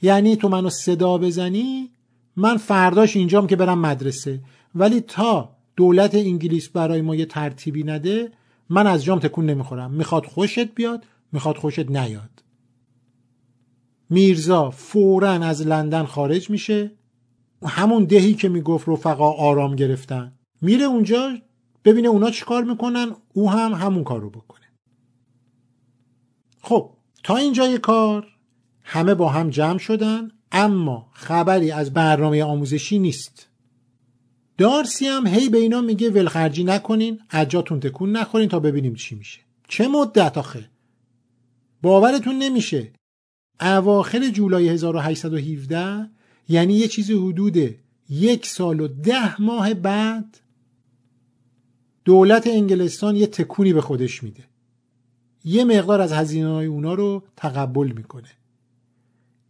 یعنی 0.02 0.36
تو 0.36 0.48
منو 0.48 0.70
صدا 0.70 1.18
بزنی؟ 1.18 1.90
من 2.36 2.56
فرداش 2.56 3.16
اینجام 3.16 3.46
که 3.46 3.56
برم 3.56 3.78
مدرسه. 3.78 4.40
ولی 4.74 5.00
تا 5.00 5.56
دولت 5.76 6.14
انگلیس 6.14 6.68
برای 6.68 7.00
ما 7.00 7.14
یه 7.14 7.26
ترتیبی 7.26 7.82
نده 7.82 8.32
من 8.70 8.86
از 8.86 9.04
جام 9.04 9.18
تکون 9.18 9.46
نمی‌خورم. 9.46 9.90
می‌خواد 9.90 10.26
خوشت 10.26 10.74
بیاد 10.74 11.04
می‌خواد 11.32 11.56
خوشت 11.56 11.90
نیاد. 11.90 12.42
میرزا 14.10 14.70
فورا 14.70 15.30
از 15.30 15.66
لندن 15.66 16.04
خارج 16.04 16.50
میشه. 16.50 16.90
همون 17.66 18.04
دهی 18.04 18.34
که 18.34 18.48
می‌گفت 18.48 18.88
رفقا 18.88 19.30
آرام 19.30 19.76
گرفتن. 19.76 20.32
میره 20.60 20.84
اونجا 20.84 21.30
ببینه 21.84 22.08
اونا 22.08 22.30
چیکار 22.30 22.64
می‌کنن. 22.64 23.12
او 23.32 23.50
هم 23.50 23.72
همون 23.72 24.04
کار 24.04 24.20
رو 24.20 24.30
بکنه. 24.30 24.63
خب 26.64 26.90
تا 27.22 27.36
اینجای 27.36 27.78
کار. 27.78 28.26
همه 28.82 29.14
با 29.14 29.28
هم 29.28 29.50
جمع 29.50 29.78
شدن 29.78 30.30
اما 30.52 31.10
خبری 31.12 31.70
از 31.70 31.92
برنامه 31.92 32.44
آموزشی 32.44 32.98
نیست. 32.98 33.48
دارسی 34.58 35.06
هم 35.06 35.26
هی 35.26 35.48
به 35.48 35.58
اینا 35.58 35.80
میگه 35.80 36.10
ولخرجی 36.10 36.64
نکنین 36.64 37.20
اجاتون 37.30 37.80
تکون 37.80 38.12
نخورین 38.12 38.48
تا 38.48 38.60
ببینیم 38.60 38.94
چی 38.94 39.14
میشه. 39.14 39.40
چه 39.68 39.88
مدت 39.88 40.38
آخه؟ 40.38 40.70
باورتون 41.82 42.38
نمیشه. 42.38 42.92
اواخر 43.60 44.28
جولای 44.28 44.68
1817 44.68 46.10
یعنی 46.48 46.74
یه 46.74 46.88
چیزی 46.88 47.14
حدود 47.14 47.56
یک 48.08 48.46
سال 48.46 48.80
و 48.80 48.88
ده 48.88 49.42
ماه 49.42 49.74
بعد 49.74 50.40
دولت 52.04 52.46
انگلستان 52.46 53.16
یه 53.16 53.26
تکونی 53.26 53.72
به 53.72 53.80
خودش 53.80 54.22
میده. 54.22 54.53
یه 55.44 55.64
مقدار 55.64 56.00
از 56.00 56.12
هزینه 56.12 56.48
های 56.48 56.66
اونا 56.66 56.94
رو 56.94 57.22
تقبل 57.36 57.92
می‌کنه. 57.96 58.30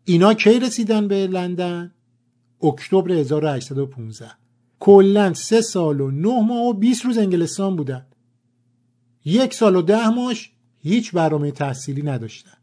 اینا 0.05 0.35
کی 0.35 0.61
رسیدن 0.61 1.09
به 1.09 1.27
لندن؟ 1.27 1.95
اکتبر 2.63 3.13
1815 3.13 4.31
کلا 4.81 5.35
سه 5.35 5.61
سال 5.61 6.01
و 6.01 6.11
نه 6.11 6.43
ماه 6.43 6.67
و 6.69 6.73
20 6.73 7.05
روز 7.05 7.19
انگلستان 7.19 7.77
بودن. 7.77 8.07
یک 9.25 9.55
سال 9.55 9.77
و 9.77 9.83
ده 9.83 10.09
ماش 10.09 10.53
هیچ 10.79 11.13
برنامه 11.13 11.51
تحصیلی 11.51 12.03
نداشتن. 12.03 12.59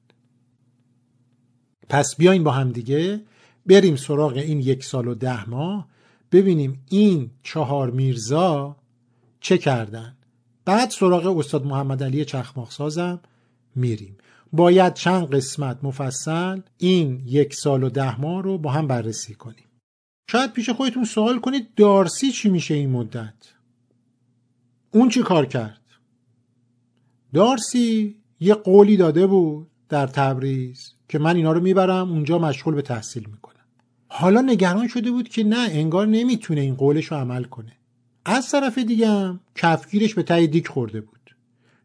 پس 1.90 2.16
بیاین 2.16 2.44
با 2.44 2.52
هم 2.52 2.72
دیگه 2.72 3.22
بریم 3.66 3.96
سراغ 3.96 4.34
این 4.34 4.60
یک 4.60 4.84
سال 4.84 5.08
و 5.08 5.16
ده 5.16 5.50
ماه. 5.50 5.88
ببینیم 6.32 6.86
این 6.90 7.32
چهار 7.44 7.92
میرزا 7.92 8.76
چه 9.40 9.58
کردن. 9.58 10.18
بعد 10.65 10.89
سراغ 10.89 11.38
استاد 11.38 11.65
محمد 11.65 12.03
علی 12.03 12.25
چخماخ 12.25 12.72
سازم 12.72 13.20
میریم. 13.75 14.18
باید 14.53 14.94
چند 14.94 15.36
قسمت 15.36 15.84
مفصل 15.84 16.62
این 16.78 17.21
یک 17.26 17.54
سال 17.54 17.84
و 17.84 17.89
ده 17.89 18.21
ماه 18.21 18.43
رو 18.43 18.58
با 18.58 18.71
هم 18.71 18.88
بررسی 18.88 19.36
کنیم. 19.36 19.65
شاید 20.32 20.54
پیش 20.54 20.69
خودتون 20.69 21.06
سوال 21.06 21.39
کنید 21.39 21.76
دارسی 21.76 22.32
چی 22.32 22.50
میشه 22.50 22.74
این 22.74 22.89
مدت؟ 22.89 23.34
اون 24.91 25.10
چی 25.10 25.21
کار 25.21 25.45
کرد؟ 25.45 25.82
دارسی 27.34 28.15
یه 28.39 28.54
قولی 28.54 28.97
داده 28.97 29.28
بود 29.28 29.67
در 29.89 30.08
تبریز 30.08 30.93
که 31.10 31.19
من 31.19 31.36
اینا 31.36 31.52
رو 31.52 31.62
می‌برم 31.62 32.12
اونجا 32.12 32.39
مشغول 32.39 32.76
به 32.76 32.82
تحصیل 32.82 33.28
می‌کنم. 33.32 33.65
حالا 34.08 34.41
نگران 34.41 34.88
شده 34.88 35.12
بود 35.12 35.30
که 35.30 35.43
نه 35.43 35.67
انگار 35.71 36.08
نمی‌تونه 36.08 36.62
این 36.62 36.76
قولش 36.76 37.06
رو 37.06 37.17
عمل 37.17 37.43
کنه. 37.43 37.78
از 38.25 38.51
طرف 38.51 38.77
دیگه 38.77 39.39
کفگیرش 39.55 40.13
به 40.13 40.23
تای 40.23 40.47
دیک 40.47 40.67
خورده 40.67 41.01
بود. 41.01 41.36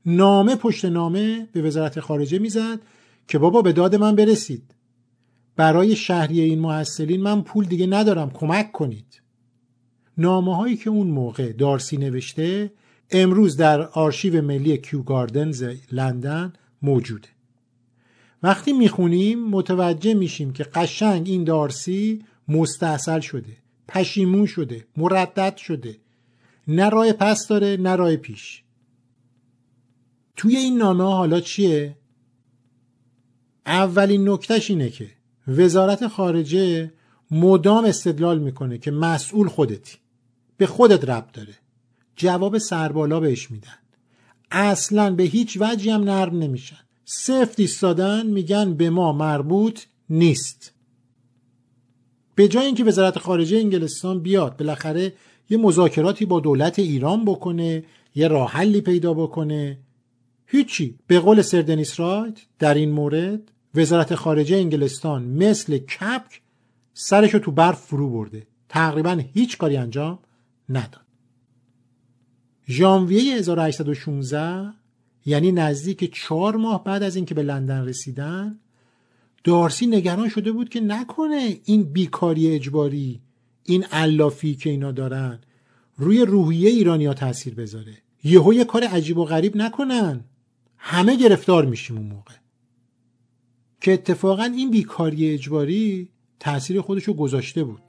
نامه 0.06 0.56
پشت 0.56 0.84
نامه 0.84 1.48
به 1.52 1.62
وزارت 1.62 2.00
خارجه 2.00 2.38
می‌زد 2.38 2.80
که 3.28 3.38
بابا 3.38 3.62
به 3.62 3.72
داد 3.72 3.94
من 3.94 4.16
برسید. 4.16 4.74
برای 5.56 5.96
شهری 5.96 6.40
این 6.40 6.58
محصلین 6.58 7.22
من 7.22 7.42
پول 7.42 7.64
دیگه 7.64 7.86
ندارم 7.86 8.30
کمک 8.30 8.72
کنید. 8.72 9.22
نامه 10.18 10.56
هایی 10.56 10.76
که 10.76 10.90
اون 10.90 11.06
موقع 11.06 11.52
دارسی 11.52 11.96
نوشته 11.96 12.72
امروز 13.10 13.56
در 13.56 13.80
آرشیو 13.80 14.42
ملی 14.42 14.78
کیو 14.78 15.02
گاردنز 15.02 15.64
لندن 15.92 16.52
موجوده. 16.82 17.28
وقتی 18.42 18.72
می‌خونیم 18.72 19.48
متوجه 19.48 20.14
میشیم 20.14 20.52
که 20.52 20.64
قشنگ 20.64 21.28
این 21.28 21.44
دارسی 21.44 22.24
مستحصل 22.48 23.20
شده 23.20 23.56
پشیمون 23.88 24.46
شده 24.46 24.86
مردد 24.96 25.56
شده. 25.56 25.96
نه 26.68 26.88
راه 26.88 27.12
پس 27.12 27.46
داره 27.48 27.76
نه 27.76 27.96
راه 27.96 28.16
پیش. 28.16 28.62
توی 30.36 30.56
این 30.56 30.78
نامه 30.78 31.04
حالا 31.04 31.40
چیه؟ 31.40 31.96
اولین 33.66 34.28
نکتهش 34.28 34.70
اینه 34.70 34.90
که 34.90 35.10
وزارت 35.48 36.08
خارجه 36.08 36.92
مدام 37.30 37.84
استدلال 37.84 38.38
می‌کنه 38.38 38.78
که 38.78 38.90
مسئول 38.90 39.48
خودتی. 39.48 39.96
به 40.56 40.66
خودت 40.66 41.04
ربط 41.04 41.32
داره. 41.32 41.54
جواب 42.16 42.58
سربالا 42.58 43.20
بهش 43.20 43.50
میدن. 43.50 43.78
اصلا 44.50 45.14
به 45.14 45.22
هیچ 45.22 45.58
وجهی 45.60 45.90
هم 45.90 46.04
نرم 46.04 46.38
نمیشن. 46.38 46.78
سفت 47.04 47.60
ایستادن 47.60 48.26
میگن 48.26 48.74
به 48.74 48.90
ما 48.90 49.12
مربوط 49.12 49.80
نیست. 50.10 50.72
به 52.34 52.48
جای 52.48 52.66
اینکه 52.66 52.84
وزارت 52.84 53.18
خارجه 53.18 53.56
انگلستان 53.56 54.20
بیاد 54.20 54.56
بالاخره 54.56 55.12
یه 55.50 55.58
مذاکراتی 55.58 56.26
با 56.26 56.40
دولت 56.40 56.78
ایران 56.78 57.24
بکنه 57.24 57.84
یه 58.14 58.28
راه 58.28 58.50
حلی 58.50 58.80
پیدا 58.80 59.14
بکنه. 59.14 59.78
هیچی. 60.46 60.98
به 61.06 61.20
قول 61.20 61.42
سردنیس 61.42 62.00
رایت 62.00 62.38
در 62.58 62.74
این 62.74 62.90
مورد 62.90 63.52
وزارت 63.74 64.14
خارجه 64.14 64.56
انگلستان 64.56 65.24
مثل 65.24 65.78
کپک 65.78 66.40
سرشو 66.94 67.38
تو 67.38 67.50
برف 67.50 67.80
فرو 67.80 68.10
برده. 68.10 68.46
تقریبا 68.68 69.22
هیچ 69.34 69.58
کاری 69.58 69.76
انجام 69.76 70.18
نداد. 70.68 71.06
ژانویه 72.68 73.34
1816 73.34 74.72
یعنی 75.26 75.52
نزدیک 75.52 76.14
چهار 76.14 76.56
ماه 76.56 76.84
بعد 76.84 77.02
از 77.02 77.16
اینکه 77.16 77.34
به 77.34 77.42
لندن 77.42 77.84
رسیدن 77.84 78.58
دارسی 79.44 79.86
نگران 79.86 80.28
شده 80.28 80.52
بود 80.52 80.68
که 80.68 80.80
نکنه 80.80 81.60
این 81.64 81.82
بیکاری 81.82 82.54
اجباری 82.54 83.20
این 83.66 83.84
علافی 83.84 84.54
که 84.54 84.70
اینا 84.70 84.92
دارن 84.92 85.38
روی 85.96 86.22
روحیه 86.22 86.70
ایرانیا 86.70 87.14
تاثیر 87.14 87.54
بذاره. 87.54 87.98
یهو 88.24 88.54
یه 88.54 88.64
کار 88.64 88.84
عجیب 88.84 89.18
و 89.18 89.24
غریب 89.24 89.56
نکنن. 89.56 90.24
همه 90.78 91.16
گرفتار 91.16 91.64
میشیم 91.64 91.96
اون 91.96 92.06
موقع. 92.06 92.34
که 93.80 93.92
اتفاقا 93.92 94.42
این 94.42 94.70
بیکاری 94.70 95.30
اجباری 95.34 96.08
تاثیر 96.40 96.80
خودشو 96.80 97.14
گذاشته 97.14 97.64
بود. 97.64 97.82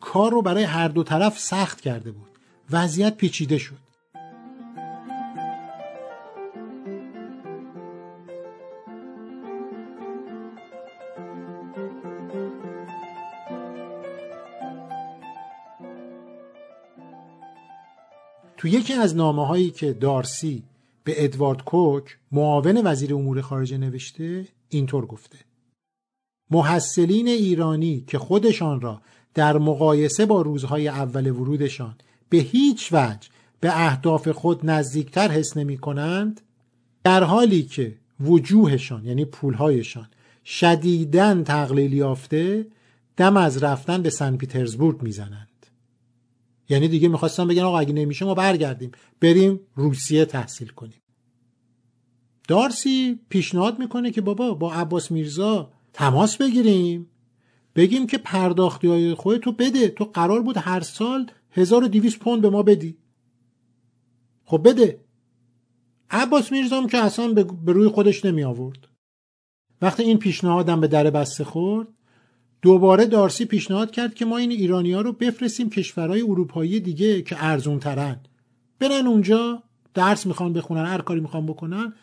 کار 0.00 0.30
رو 0.30 0.42
برای 0.42 0.64
هر 0.64 0.88
دو 0.88 1.02
طرف 1.02 1.38
سخت 1.38 1.80
کرده 1.80 2.10
بود. 2.10 2.28
وضعیت 2.70 3.16
پیچیده 3.16 3.58
شد. 3.58 3.89
تو 18.60 18.68
یکی 18.68 18.92
از 18.92 19.16
نامه 19.16 19.46
هایی 19.46 19.70
که 19.70 19.92
دارسی 19.92 20.62
به 21.04 21.24
ادوارد 21.24 21.64
کوک 21.64 22.18
معاون 22.32 22.86
وزیر 22.86 23.14
امور 23.14 23.40
خارجه 23.40 23.78
نوشته 23.78 24.48
اینطور 24.68 25.06
گفته. 25.06 25.38
محصلین 26.50 27.28
ایرانی 27.28 28.04
که 28.06 28.18
خودشان 28.18 28.80
را 28.80 29.00
در 29.34 29.58
مقایسه 29.58 30.26
با 30.26 30.42
روزهای 30.42 30.88
اول 30.88 31.26
ورودشان 31.26 31.94
به 32.28 32.38
هیچ 32.38 32.92
وجه 32.92 33.28
به 33.60 33.86
اهداف 33.86 34.28
خود 34.28 34.70
نزدیکتر 34.70 35.28
حس 35.28 35.56
نمی 35.56 35.78
کنند 35.78 36.40
در 37.04 37.24
حالی 37.24 37.62
که 37.62 37.96
وجوهشان 38.20 39.04
یعنی 39.04 39.24
پولهایشان 39.24 40.08
شدیدن 40.44 41.44
تقلیل 41.44 41.92
یافته 41.92 42.66
دم 43.16 43.36
از 43.36 43.62
رفتن 43.62 44.02
به 44.02 44.10
سن 44.10 44.36
پیترزبورگ 44.36 45.02
می‌زنند. 45.02 45.49
یعنی 46.70 46.88
دیگه 46.88 47.08
می‌خواستم 47.08 47.48
بگن 47.48 47.62
آقا 47.62 47.78
اگه 47.78 47.92
نمیشه 47.92 48.24
ما 48.24 48.34
برگردیم. 48.34 48.90
بریم 49.20 49.60
روسیه 49.74 50.24
تحصیل 50.24 50.68
کنیم. 50.68 51.02
دارسی 52.48 53.20
پیشنهاد 53.28 53.78
می‌کنه 53.78 54.10
که 54.10 54.20
بابا 54.20 54.54
با 54.54 54.72
عباس 54.72 55.10
میرزا 55.10 55.72
تماس 55.92 56.36
بگیریم. 56.36 57.06
بگیم 57.76 58.06
که 58.06 58.18
پرداختی 58.18 58.88
های 58.88 59.14
خودتو 59.14 59.52
بده. 59.52 59.88
تو 59.88 60.04
قرار 60.04 60.42
بود 60.42 60.56
هر 60.56 60.80
سال 60.80 61.30
1200 61.50 62.18
پوند 62.18 62.42
به 62.42 62.50
ما 62.50 62.62
بدی. 62.62 62.98
خب 64.44 64.68
بده. 64.68 65.00
عباس 66.10 66.52
میرزام 66.52 66.86
که 66.86 66.98
اصلا 66.98 67.32
به 67.64 67.72
روی 67.72 67.88
خودش 67.88 68.24
نمی 68.24 68.44
آورد 68.44 68.88
وقتی 69.82 70.02
این 70.02 70.18
پیشنهادم 70.18 70.80
به 70.80 70.88
در 70.88 71.10
بسته 71.10 71.44
خورد 71.44 71.88
دوباره 72.62 73.06
دارسی 73.06 73.44
پیشنهاد 73.44 73.90
کرد 73.90 74.14
که 74.14 74.24
ما 74.24 74.36
این 74.36 74.50
ایرانی 74.50 74.92
ها 74.92 75.00
رو 75.00 75.12
بفرستیم 75.12 75.70
کشورهای 75.70 76.22
اروپایی 76.22 76.80
دیگه 76.80 77.22
که 77.22 77.44
ارزون 77.44 77.78
ترن 77.78 78.20
برن 78.78 79.06
اونجا 79.06 79.62
درس 79.94 80.26
می‌خوان 80.26 80.52
بخونن 80.52 80.86
هر 80.86 81.00
کاری 81.00 81.20
می‌خوان 81.20 81.46
بکنن 81.46 81.94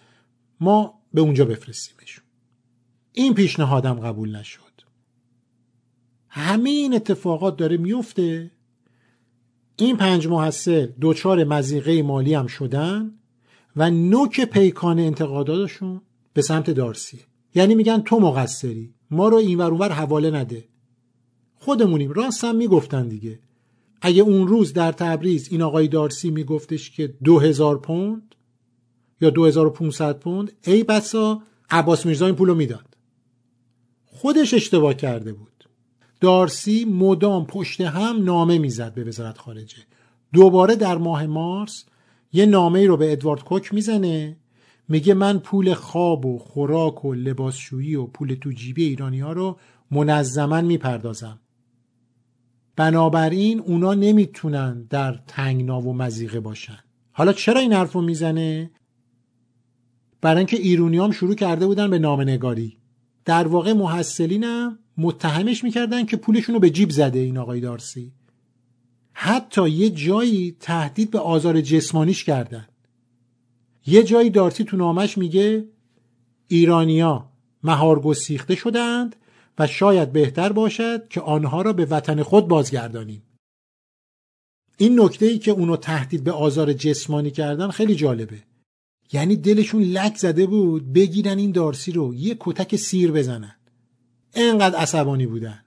ما 0.60 1.02
به 1.14 1.22
اونجا 1.22 1.46
بفرستیمشون. 1.46 2.24
این 3.14 3.34
پیشنهادم 3.34 3.94
قبول 3.94 4.36
نشد. 4.36 4.62
همه 6.30 6.70
این 6.70 6.94
اتفاقات 6.94 7.58
داره 7.58 7.78
میفته 7.78 8.52
این 9.76 9.98
پنج 9.98 10.28
محصل 10.28 10.86
دوچار 10.86 11.44
مزیقه 11.44 12.04
مالی 12.04 12.34
هم 12.34 12.48
شدن 12.48 13.12
و 13.76 13.92
نوک 13.92 14.42
پیکان 14.42 15.00
انتقاداتشون 15.00 16.02
به 16.34 16.42
سمت 16.42 16.70
دارسی. 16.70 17.20
یعنی 17.56 17.76
میگن 17.76 18.02
تو 18.02 18.20
مقصری. 18.20 18.94
ما 19.12 19.30
رو 19.30 19.38
این 19.38 19.62
اونور 19.62 19.92
حواله 19.92 20.32
نده. 20.32 20.66
خودمونیم 21.56 22.12
راست 22.12 22.44
هم 22.44 22.56
می‌گفتن 22.56 23.08
دیگه. 23.08 23.40
اگه 24.02 24.22
اون 24.22 24.48
روز 24.48 24.74
در 24.74 24.92
تبریز 24.92 25.48
این 25.52 25.62
آقای 25.62 25.88
دارسی 25.88 26.32
میگفتش 26.32 26.92
که 26.92 27.14
دو 27.24 27.40
هزار 27.40 27.78
پوند 27.78 28.36
یا 29.22 29.30
دو 29.30 29.46
هزار 29.46 29.68
و 29.68 29.70
پونصد 29.70 30.20
پوند 30.20 30.52
ای 30.64 30.84
بسا 30.84 31.42
عباس 31.70 32.06
میرزا 32.06 32.26
این 32.26 32.36
پولو 32.36 32.56
می‌داد. 32.56 32.98
خودش 34.06 34.54
اشتباه 34.54 34.94
کرده 34.94 35.34
بود. 35.34 35.70
دارسی 36.22 36.86
مدام 36.86 37.46
پشت 37.46 37.82
هم 37.82 38.24
نامه 38.24 38.58
می‌زد 38.58 38.94
به 38.94 39.04
وزارت 39.04 39.38
خارجه. 39.38 39.78
دوباره 40.34 40.76
در 40.76 40.98
ماه 40.98 41.26
مارس 41.26 41.86
یه 42.34 42.46
نامه 42.46 42.88
رو 42.88 42.98
به 42.98 43.12
ادوارد 43.12 43.44
کوک 43.44 43.74
می‌زنه. 43.74 44.38
میگه 44.90 45.14
من 45.14 45.40
پول 45.40 45.74
خواب 45.74 46.26
و 46.26 46.38
خوراک 46.38 47.06
و 47.06 47.14
لباسشویی 47.14 47.96
و 47.96 48.06
پول 48.06 48.34
تو 48.42 48.52
جیبی 48.52 48.84
ایرانی 48.84 49.20
ها 49.20 49.32
رو 49.32 49.58
منظما 49.92 50.62
می‌پردازم. 50.62 51.40
بنابراین 52.76 53.60
اونا 53.60 53.94
نمی‌تونن 53.94 54.88
در 54.90 55.20
تنگنا 55.28 55.82
و 55.82 55.94
مزیقه 55.94 56.40
باشن. 56.40 56.80
حالا 57.12 57.34
چرا 57.34 57.60
این 57.60 57.74
حرف 57.74 57.92
رو 57.92 58.02
می‌زنه؟ 58.02 58.72
برای 60.22 60.38
اینکه 60.38 60.58
ایرونی 60.58 60.98
هم 60.98 61.12
شروع 61.12 61.36
کرده 61.36 61.68
بودن 61.68 61.90
به 61.90 62.00
نامنگاری. 62.00 62.78
در 63.26 63.48
واقع 63.48 63.74
محصلینم 63.74 64.80
متهمش 64.98 65.64
می‌کردن 65.64 66.06
که 66.06 66.18
پولشون 66.18 66.56
رو 66.56 66.62
به 66.62 66.70
جیب 66.70 66.90
زده 66.90 67.20
این 67.20 67.38
آقای 67.38 67.60
دارسی. 67.60 68.14
حتی 69.14 69.70
یه 69.70 69.90
جایی 69.90 70.58
تهدید 70.60 71.12
به 71.12 71.20
آزار 71.20 71.62
جسمانیش 71.62 72.24
کردن. 72.24 72.68
یه 73.88 74.04
جایی 74.04 74.30
دارسی 74.30 74.64
تو 74.64 74.78
نامش 74.78 75.18
میگه 75.18 75.66
ایرانیا 76.48 77.30
مهار 77.64 78.00
گسیخته 78.00 78.56
شدند 78.56 79.16
و 79.60 79.68
شاید 79.68 80.12
بهتر 80.12 80.52
باشد 80.52 81.08
که 81.08 81.22
آنها 81.22 81.62
را 81.62 81.74
به 81.74 81.86
وطن 81.86 82.24
خود 82.24 82.48
بازگردانیم. 82.48 83.24
این 84.78 85.02
نکته 85.02 85.26
ای 85.26 85.40
که 85.40 85.52
اونو 85.52 85.78
تهدید 85.78 86.24
به 86.24 86.32
آزار 86.32 86.74
جسمانی 86.74 87.32
کردن 87.32 87.70
خیلی 87.70 87.96
جالبه. 87.96 88.44
یعنی 89.14 89.36
دلشون 89.36 89.84
لک 89.84 90.18
زده 90.18 90.48
بود 90.48 90.94
بگیرن 90.94 91.38
این 91.38 91.52
دارسی 91.52 91.92
رو 91.92 92.16
یه 92.16 92.38
کتک 92.40 92.76
سیر 92.76 93.12
بزنن. 93.12 93.56
انقدر 94.34 94.78
عصبانی 94.78 95.26
بودن. 95.26 95.64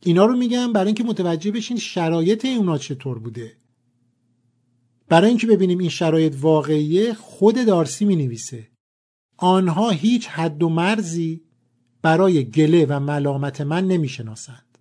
اینا 0.00 0.26
رو 0.26 0.36
میگم 0.36 0.72
برای 0.72 0.86
اینکه 0.86 1.04
متوجه 1.04 1.50
بشین 1.50 1.76
شرایط 1.76 2.44
اونا 2.44 2.78
چطور 2.78 3.18
بوده. 3.18 3.56
برای 5.08 5.28
اینکه 5.28 5.46
ببینیم 5.46 5.78
این 5.78 5.88
شرایط 5.88 6.34
واقعیه 6.40 7.14
خود 7.14 7.66
دارسی 7.66 8.04
می 8.04 8.16
نویسه 8.16 8.68
آنها 9.36 9.90
هیچ 9.90 10.28
حد 10.28 10.62
و 10.62 10.68
مرزی 10.68 11.42
برای 12.02 12.44
گله 12.44 12.86
و 12.86 13.00
ملامت 13.00 13.60
من 13.60 13.88
نمی 13.88 14.08
شناسند. 14.08 14.78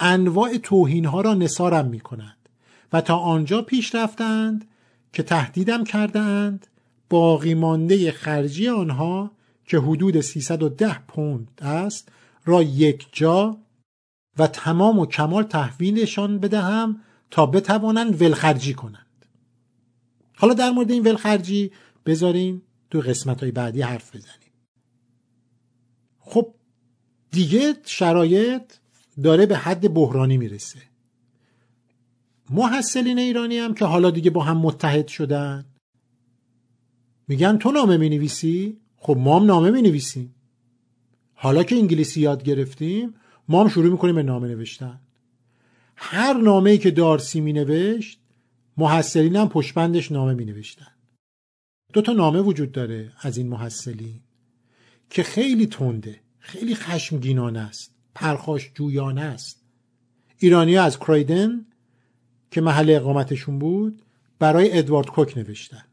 انواع 0.00 0.56
توهین 0.56 1.04
ها 1.04 1.20
را 1.20 1.34
نسارم 1.34 1.86
می 1.86 2.00
کنند 2.00 2.48
و 2.92 3.00
تا 3.00 3.16
آنجا 3.16 3.62
پیش 3.62 3.94
رفتند 3.94 4.64
که 5.12 5.22
تهدیدم 5.22 5.84
کردند 5.84 6.66
باقی 7.10 7.54
مانده 7.54 8.12
خرجی 8.12 8.68
آنها 8.68 9.30
که 9.66 9.78
حدود 9.78 10.20
310 10.20 10.98
پوند 10.98 11.60
است 11.62 12.08
را 12.44 12.62
یک 12.62 13.06
جا 13.12 13.58
و 14.38 14.46
تمام 14.46 14.98
و 14.98 15.06
کمال 15.06 15.42
تحویلشان 15.42 16.38
بدهم 16.38 17.00
تا 17.30 17.46
بتوانند 17.46 18.22
ولخرجی 18.22 18.74
کنند 18.74 19.03
حالا 20.36 20.54
در 20.54 20.70
مورد 20.70 20.90
این 20.90 21.02
ولخرجی 21.02 21.72
بذارین 22.06 22.62
تو 22.90 23.00
قسمت 23.00 23.40
های 23.42 23.52
بعدی 23.52 23.82
حرف 23.82 24.16
بزنیم. 24.16 24.52
خب 26.18 26.54
دیگه 27.30 27.74
شرایط 27.84 28.62
داره 29.22 29.46
به 29.46 29.56
حد 29.56 29.94
بحرانی 29.94 30.36
می‌رسه. 30.36 30.82
محصلین 32.50 33.18
ایرانی 33.18 33.58
هم 33.58 33.74
که 33.74 33.84
حالا 33.84 34.10
دیگه 34.10 34.30
با 34.30 34.42
هم 34.42 34.58
متحد 34.58 35.08
شدن 35.08 35.64
میگن 37.28 37.58
تو 37.58 37.70
نامه 37.70 37.96
می 37.96 38.08
نویسی؟ 38.08 38.80
خب 38.96 39.16
ما 39.18 39.40
هم 39.40 39.46
نامه 39.46 39.70
می 39.70 39.82
نویسیم 39.82 40.34
حالا 41.34 41.62
که 41.62 41.76
انگلیسی 41.76 42.20
یاد 42.20 42.42
گرفتیم 42.42 43.14
ما 43.48 43.62
هم 43.62 43.68
شروع 43.68 43.92
می‌کنیم 43.92 44.14
به 44.14 44.22
نامه 44.22 44.48
نوشتن. 44.48 45.00
هر 45.96 46.32
نامه 46.32 46.70
ای 46.70 46.78
که 46.78 46.90
دارسی 46.90 47.40
می 47.40 47.52
نوشت 47.52 48.20
محصلین 48.76 49.36
هم 49.36 49.48
پشبندش 49.48 50.12
نامه 50.12 50.34
می 50.34 50.44
نوشتن 50.44 50.86
دو 51.92 52.02
تا 52.02 52.12
نامه 52.12 52.40
وجود 52.40 52.72
داره 52.72 53.12
از 53.20 53.36
این 53.36 53.48
محصلین 53.48 54.20
که 55.10 55.22
خیلی 55.22 55.66
تنده 55.66 56.20
خیلی 56.38 56.74
خشمگینانه 56.74 57.60
است 57.60 57.94
پرخاش 58.14 58.70
جویانه 58.74 59.20
است. 59.20 59.64
ایرانی 60.38 60.76
از 60.76 60.98
کرایدن 60.98 61.66
که 62.50 62.60
محل 62.60 62.90
اقامتشون 62.90 63.58
بود 63.58 64.02
برای 64.38 64.78
ادوارد 64.78 65.06
کوک 65.06 65.38
نوشتن. 65.38 65.84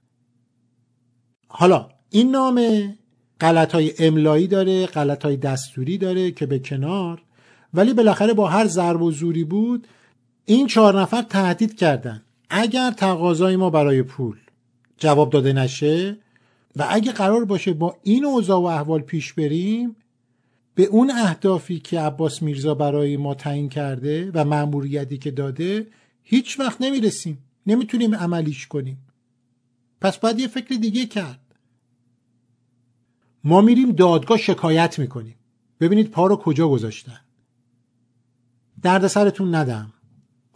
حالا 1.47 1.89
این 2.09 2.31
نامه 2.31 2.97
غلط 3.41 3.71
های 3.71 3.93
املایی 3.99 4.47
داره 4.47 4.85
غلط 4.85 5.25
های 5.25 5.37
دستوری 5.37 5.97
داره 5.97 6.31
که 6.31 6.45
به 6.45 6.59
کنار 6.59 7.21
ولی 7.73 7.93
بالاخره 7.93 8.33
با 8.33 8.47
هر 8.47 8.67
ضرب 8.67 9.01
و 9.01 9.11
زوری 9.11 9.43
بود 9.43 9.87
این 10.45 10.67
چهار 10.67 11.01
نفر 11.01 11.21
تهدید 11.21 11.77
کردن. 11.77 12.23
اگر 12.53 12.91
تقاضای 12.91 13.55
ما 13.55 13.69
برای 13.69 14.03
پول 14.03 14.37
جواب 14.97 15.29
داده 15.29 15.53
نشه 15.53 16.17
و 16.75 16.87
اگه 16.89 17.11
قرار 17.11 17.45
باشه 17.45 17.73
با 17.73 17.97
این 18.03 18.25
اوضاع 18.25 18.59
و 18.59 18.65
احوال 18.65 19.01
پیش 19.01 19.33
بریم 19.33 19.95
به 20.75 20.83
اون 20.83 21.11
اهدافی 21.11 21.79
که 21.79 21.99
عباس 21.99 22.41
میرزا 22.41 22.75
برای 22.75 23.17
ما 23.17 23.33
تعیین 23.33 23.69
کرده 23.69 24.31
و 24.33 24.45
مأموریتی 24.45 25.17
که 25.17 25.31
داده 25.31 25.87
هیچ 26.23 26.59
وقت 26.59 26.81
نمی‌رسیم. 26.81 27.37
نمی‌تونیم 27.67 28.15
عملیش 28.15 28.67
کنیم. 28.67 28.97
پس 30.01 30.17
باید 30.17 30.39
یه 30.39 30.47
فکر 30.47 30.75
دیگه 30.75 31.05
کرد. 31.05 31.55
ما 33.43 33.61
میریم 33.61 33.91
دادگاه 33.91 34.37
شکایت 34.37 34.99
می‌کنیم. 34.99 35.35
ببینید 35.79 36.11
پا 36.11 36.27
رو 36.27 36.35
کجا 36.35 36.67
گذاشتن. 36.67 37.19
درد 38.81 39.07
سرتون 39.07 39.55
ندم. 39.55 39.93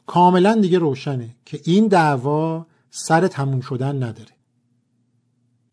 کاملا 0.06 0.56
دیگه 0.62 0.80
روشنه 0.80 1.36
که 1.46 1.60
این 1.64 1.88
دعوا 1.88 2.66
سر 2.90 3.28
تموم 3.28 3.62
شدن 3.62 4.04
نداره. 4.04 4.32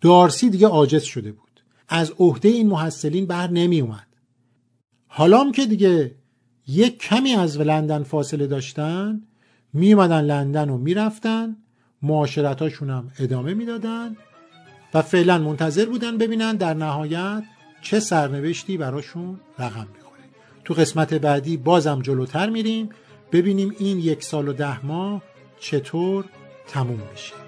دارسی 0.01 0.51
دیگه 0.51 0.67
عاجز 0.67 1.03
شده 1.03 1.33
بود. 1.33 1.63
از 1.89 2.11
عهده 2.11 2.49
این 2.49 2.69
محصلین 2.69 3.27
بر 3.27 3.51
نمی 3.51 3.81
اومد. 3.81 4.07
حالام 5.07 5.53
که 5.53 5.67
دیگه 5.67 6.15
یک 6.67 6.99
کمی 6.99 7.33
از 7.33 7.59
لندن 7.59 8.03
فاصله 8.03 8.47
داشتن 8.47 9.23
میومدن 9.73 10.21
لندن 10.21 10.71
و 10.71 10.79
می‌رفتن 10.79 11.57
معاشرتاشون 12.03 12.91
هم 12.91 13.11
ادامه 13.19 13.55
می‌دادن 13.55 14.17
و 14.95 15.03
فعلا 15.03 15.39
منتظر 15.39 15.87
بودن 15.87 16.19
ببینن 16.19 16.57
در 16.57 16.75
نهایت 16.75 17.43
چه 17.83 18.01
سرنوشتی 18.01 18.77
براشون 18.77 19.41
رقم 19.59 19.89
می‌خوره 19.95 20.21
تو 20.65 20.75
قسمت 20.75 21.15
بعدی 21.15 21.57
بازم 21.57 22.03
جلوتر 22.03 22.51
میریم. 22.51 22.89
ببینیم 23.33 23.75
این 23.79 23.99
یک 23.99 24.25
سال 24.25 24.49
و 24.49 24.53
ده 24.53 24.87
ماه 24.87 25.23
چطور 25.61 26.25
تموم 26.69 27.01
میشه. 27.13 27.42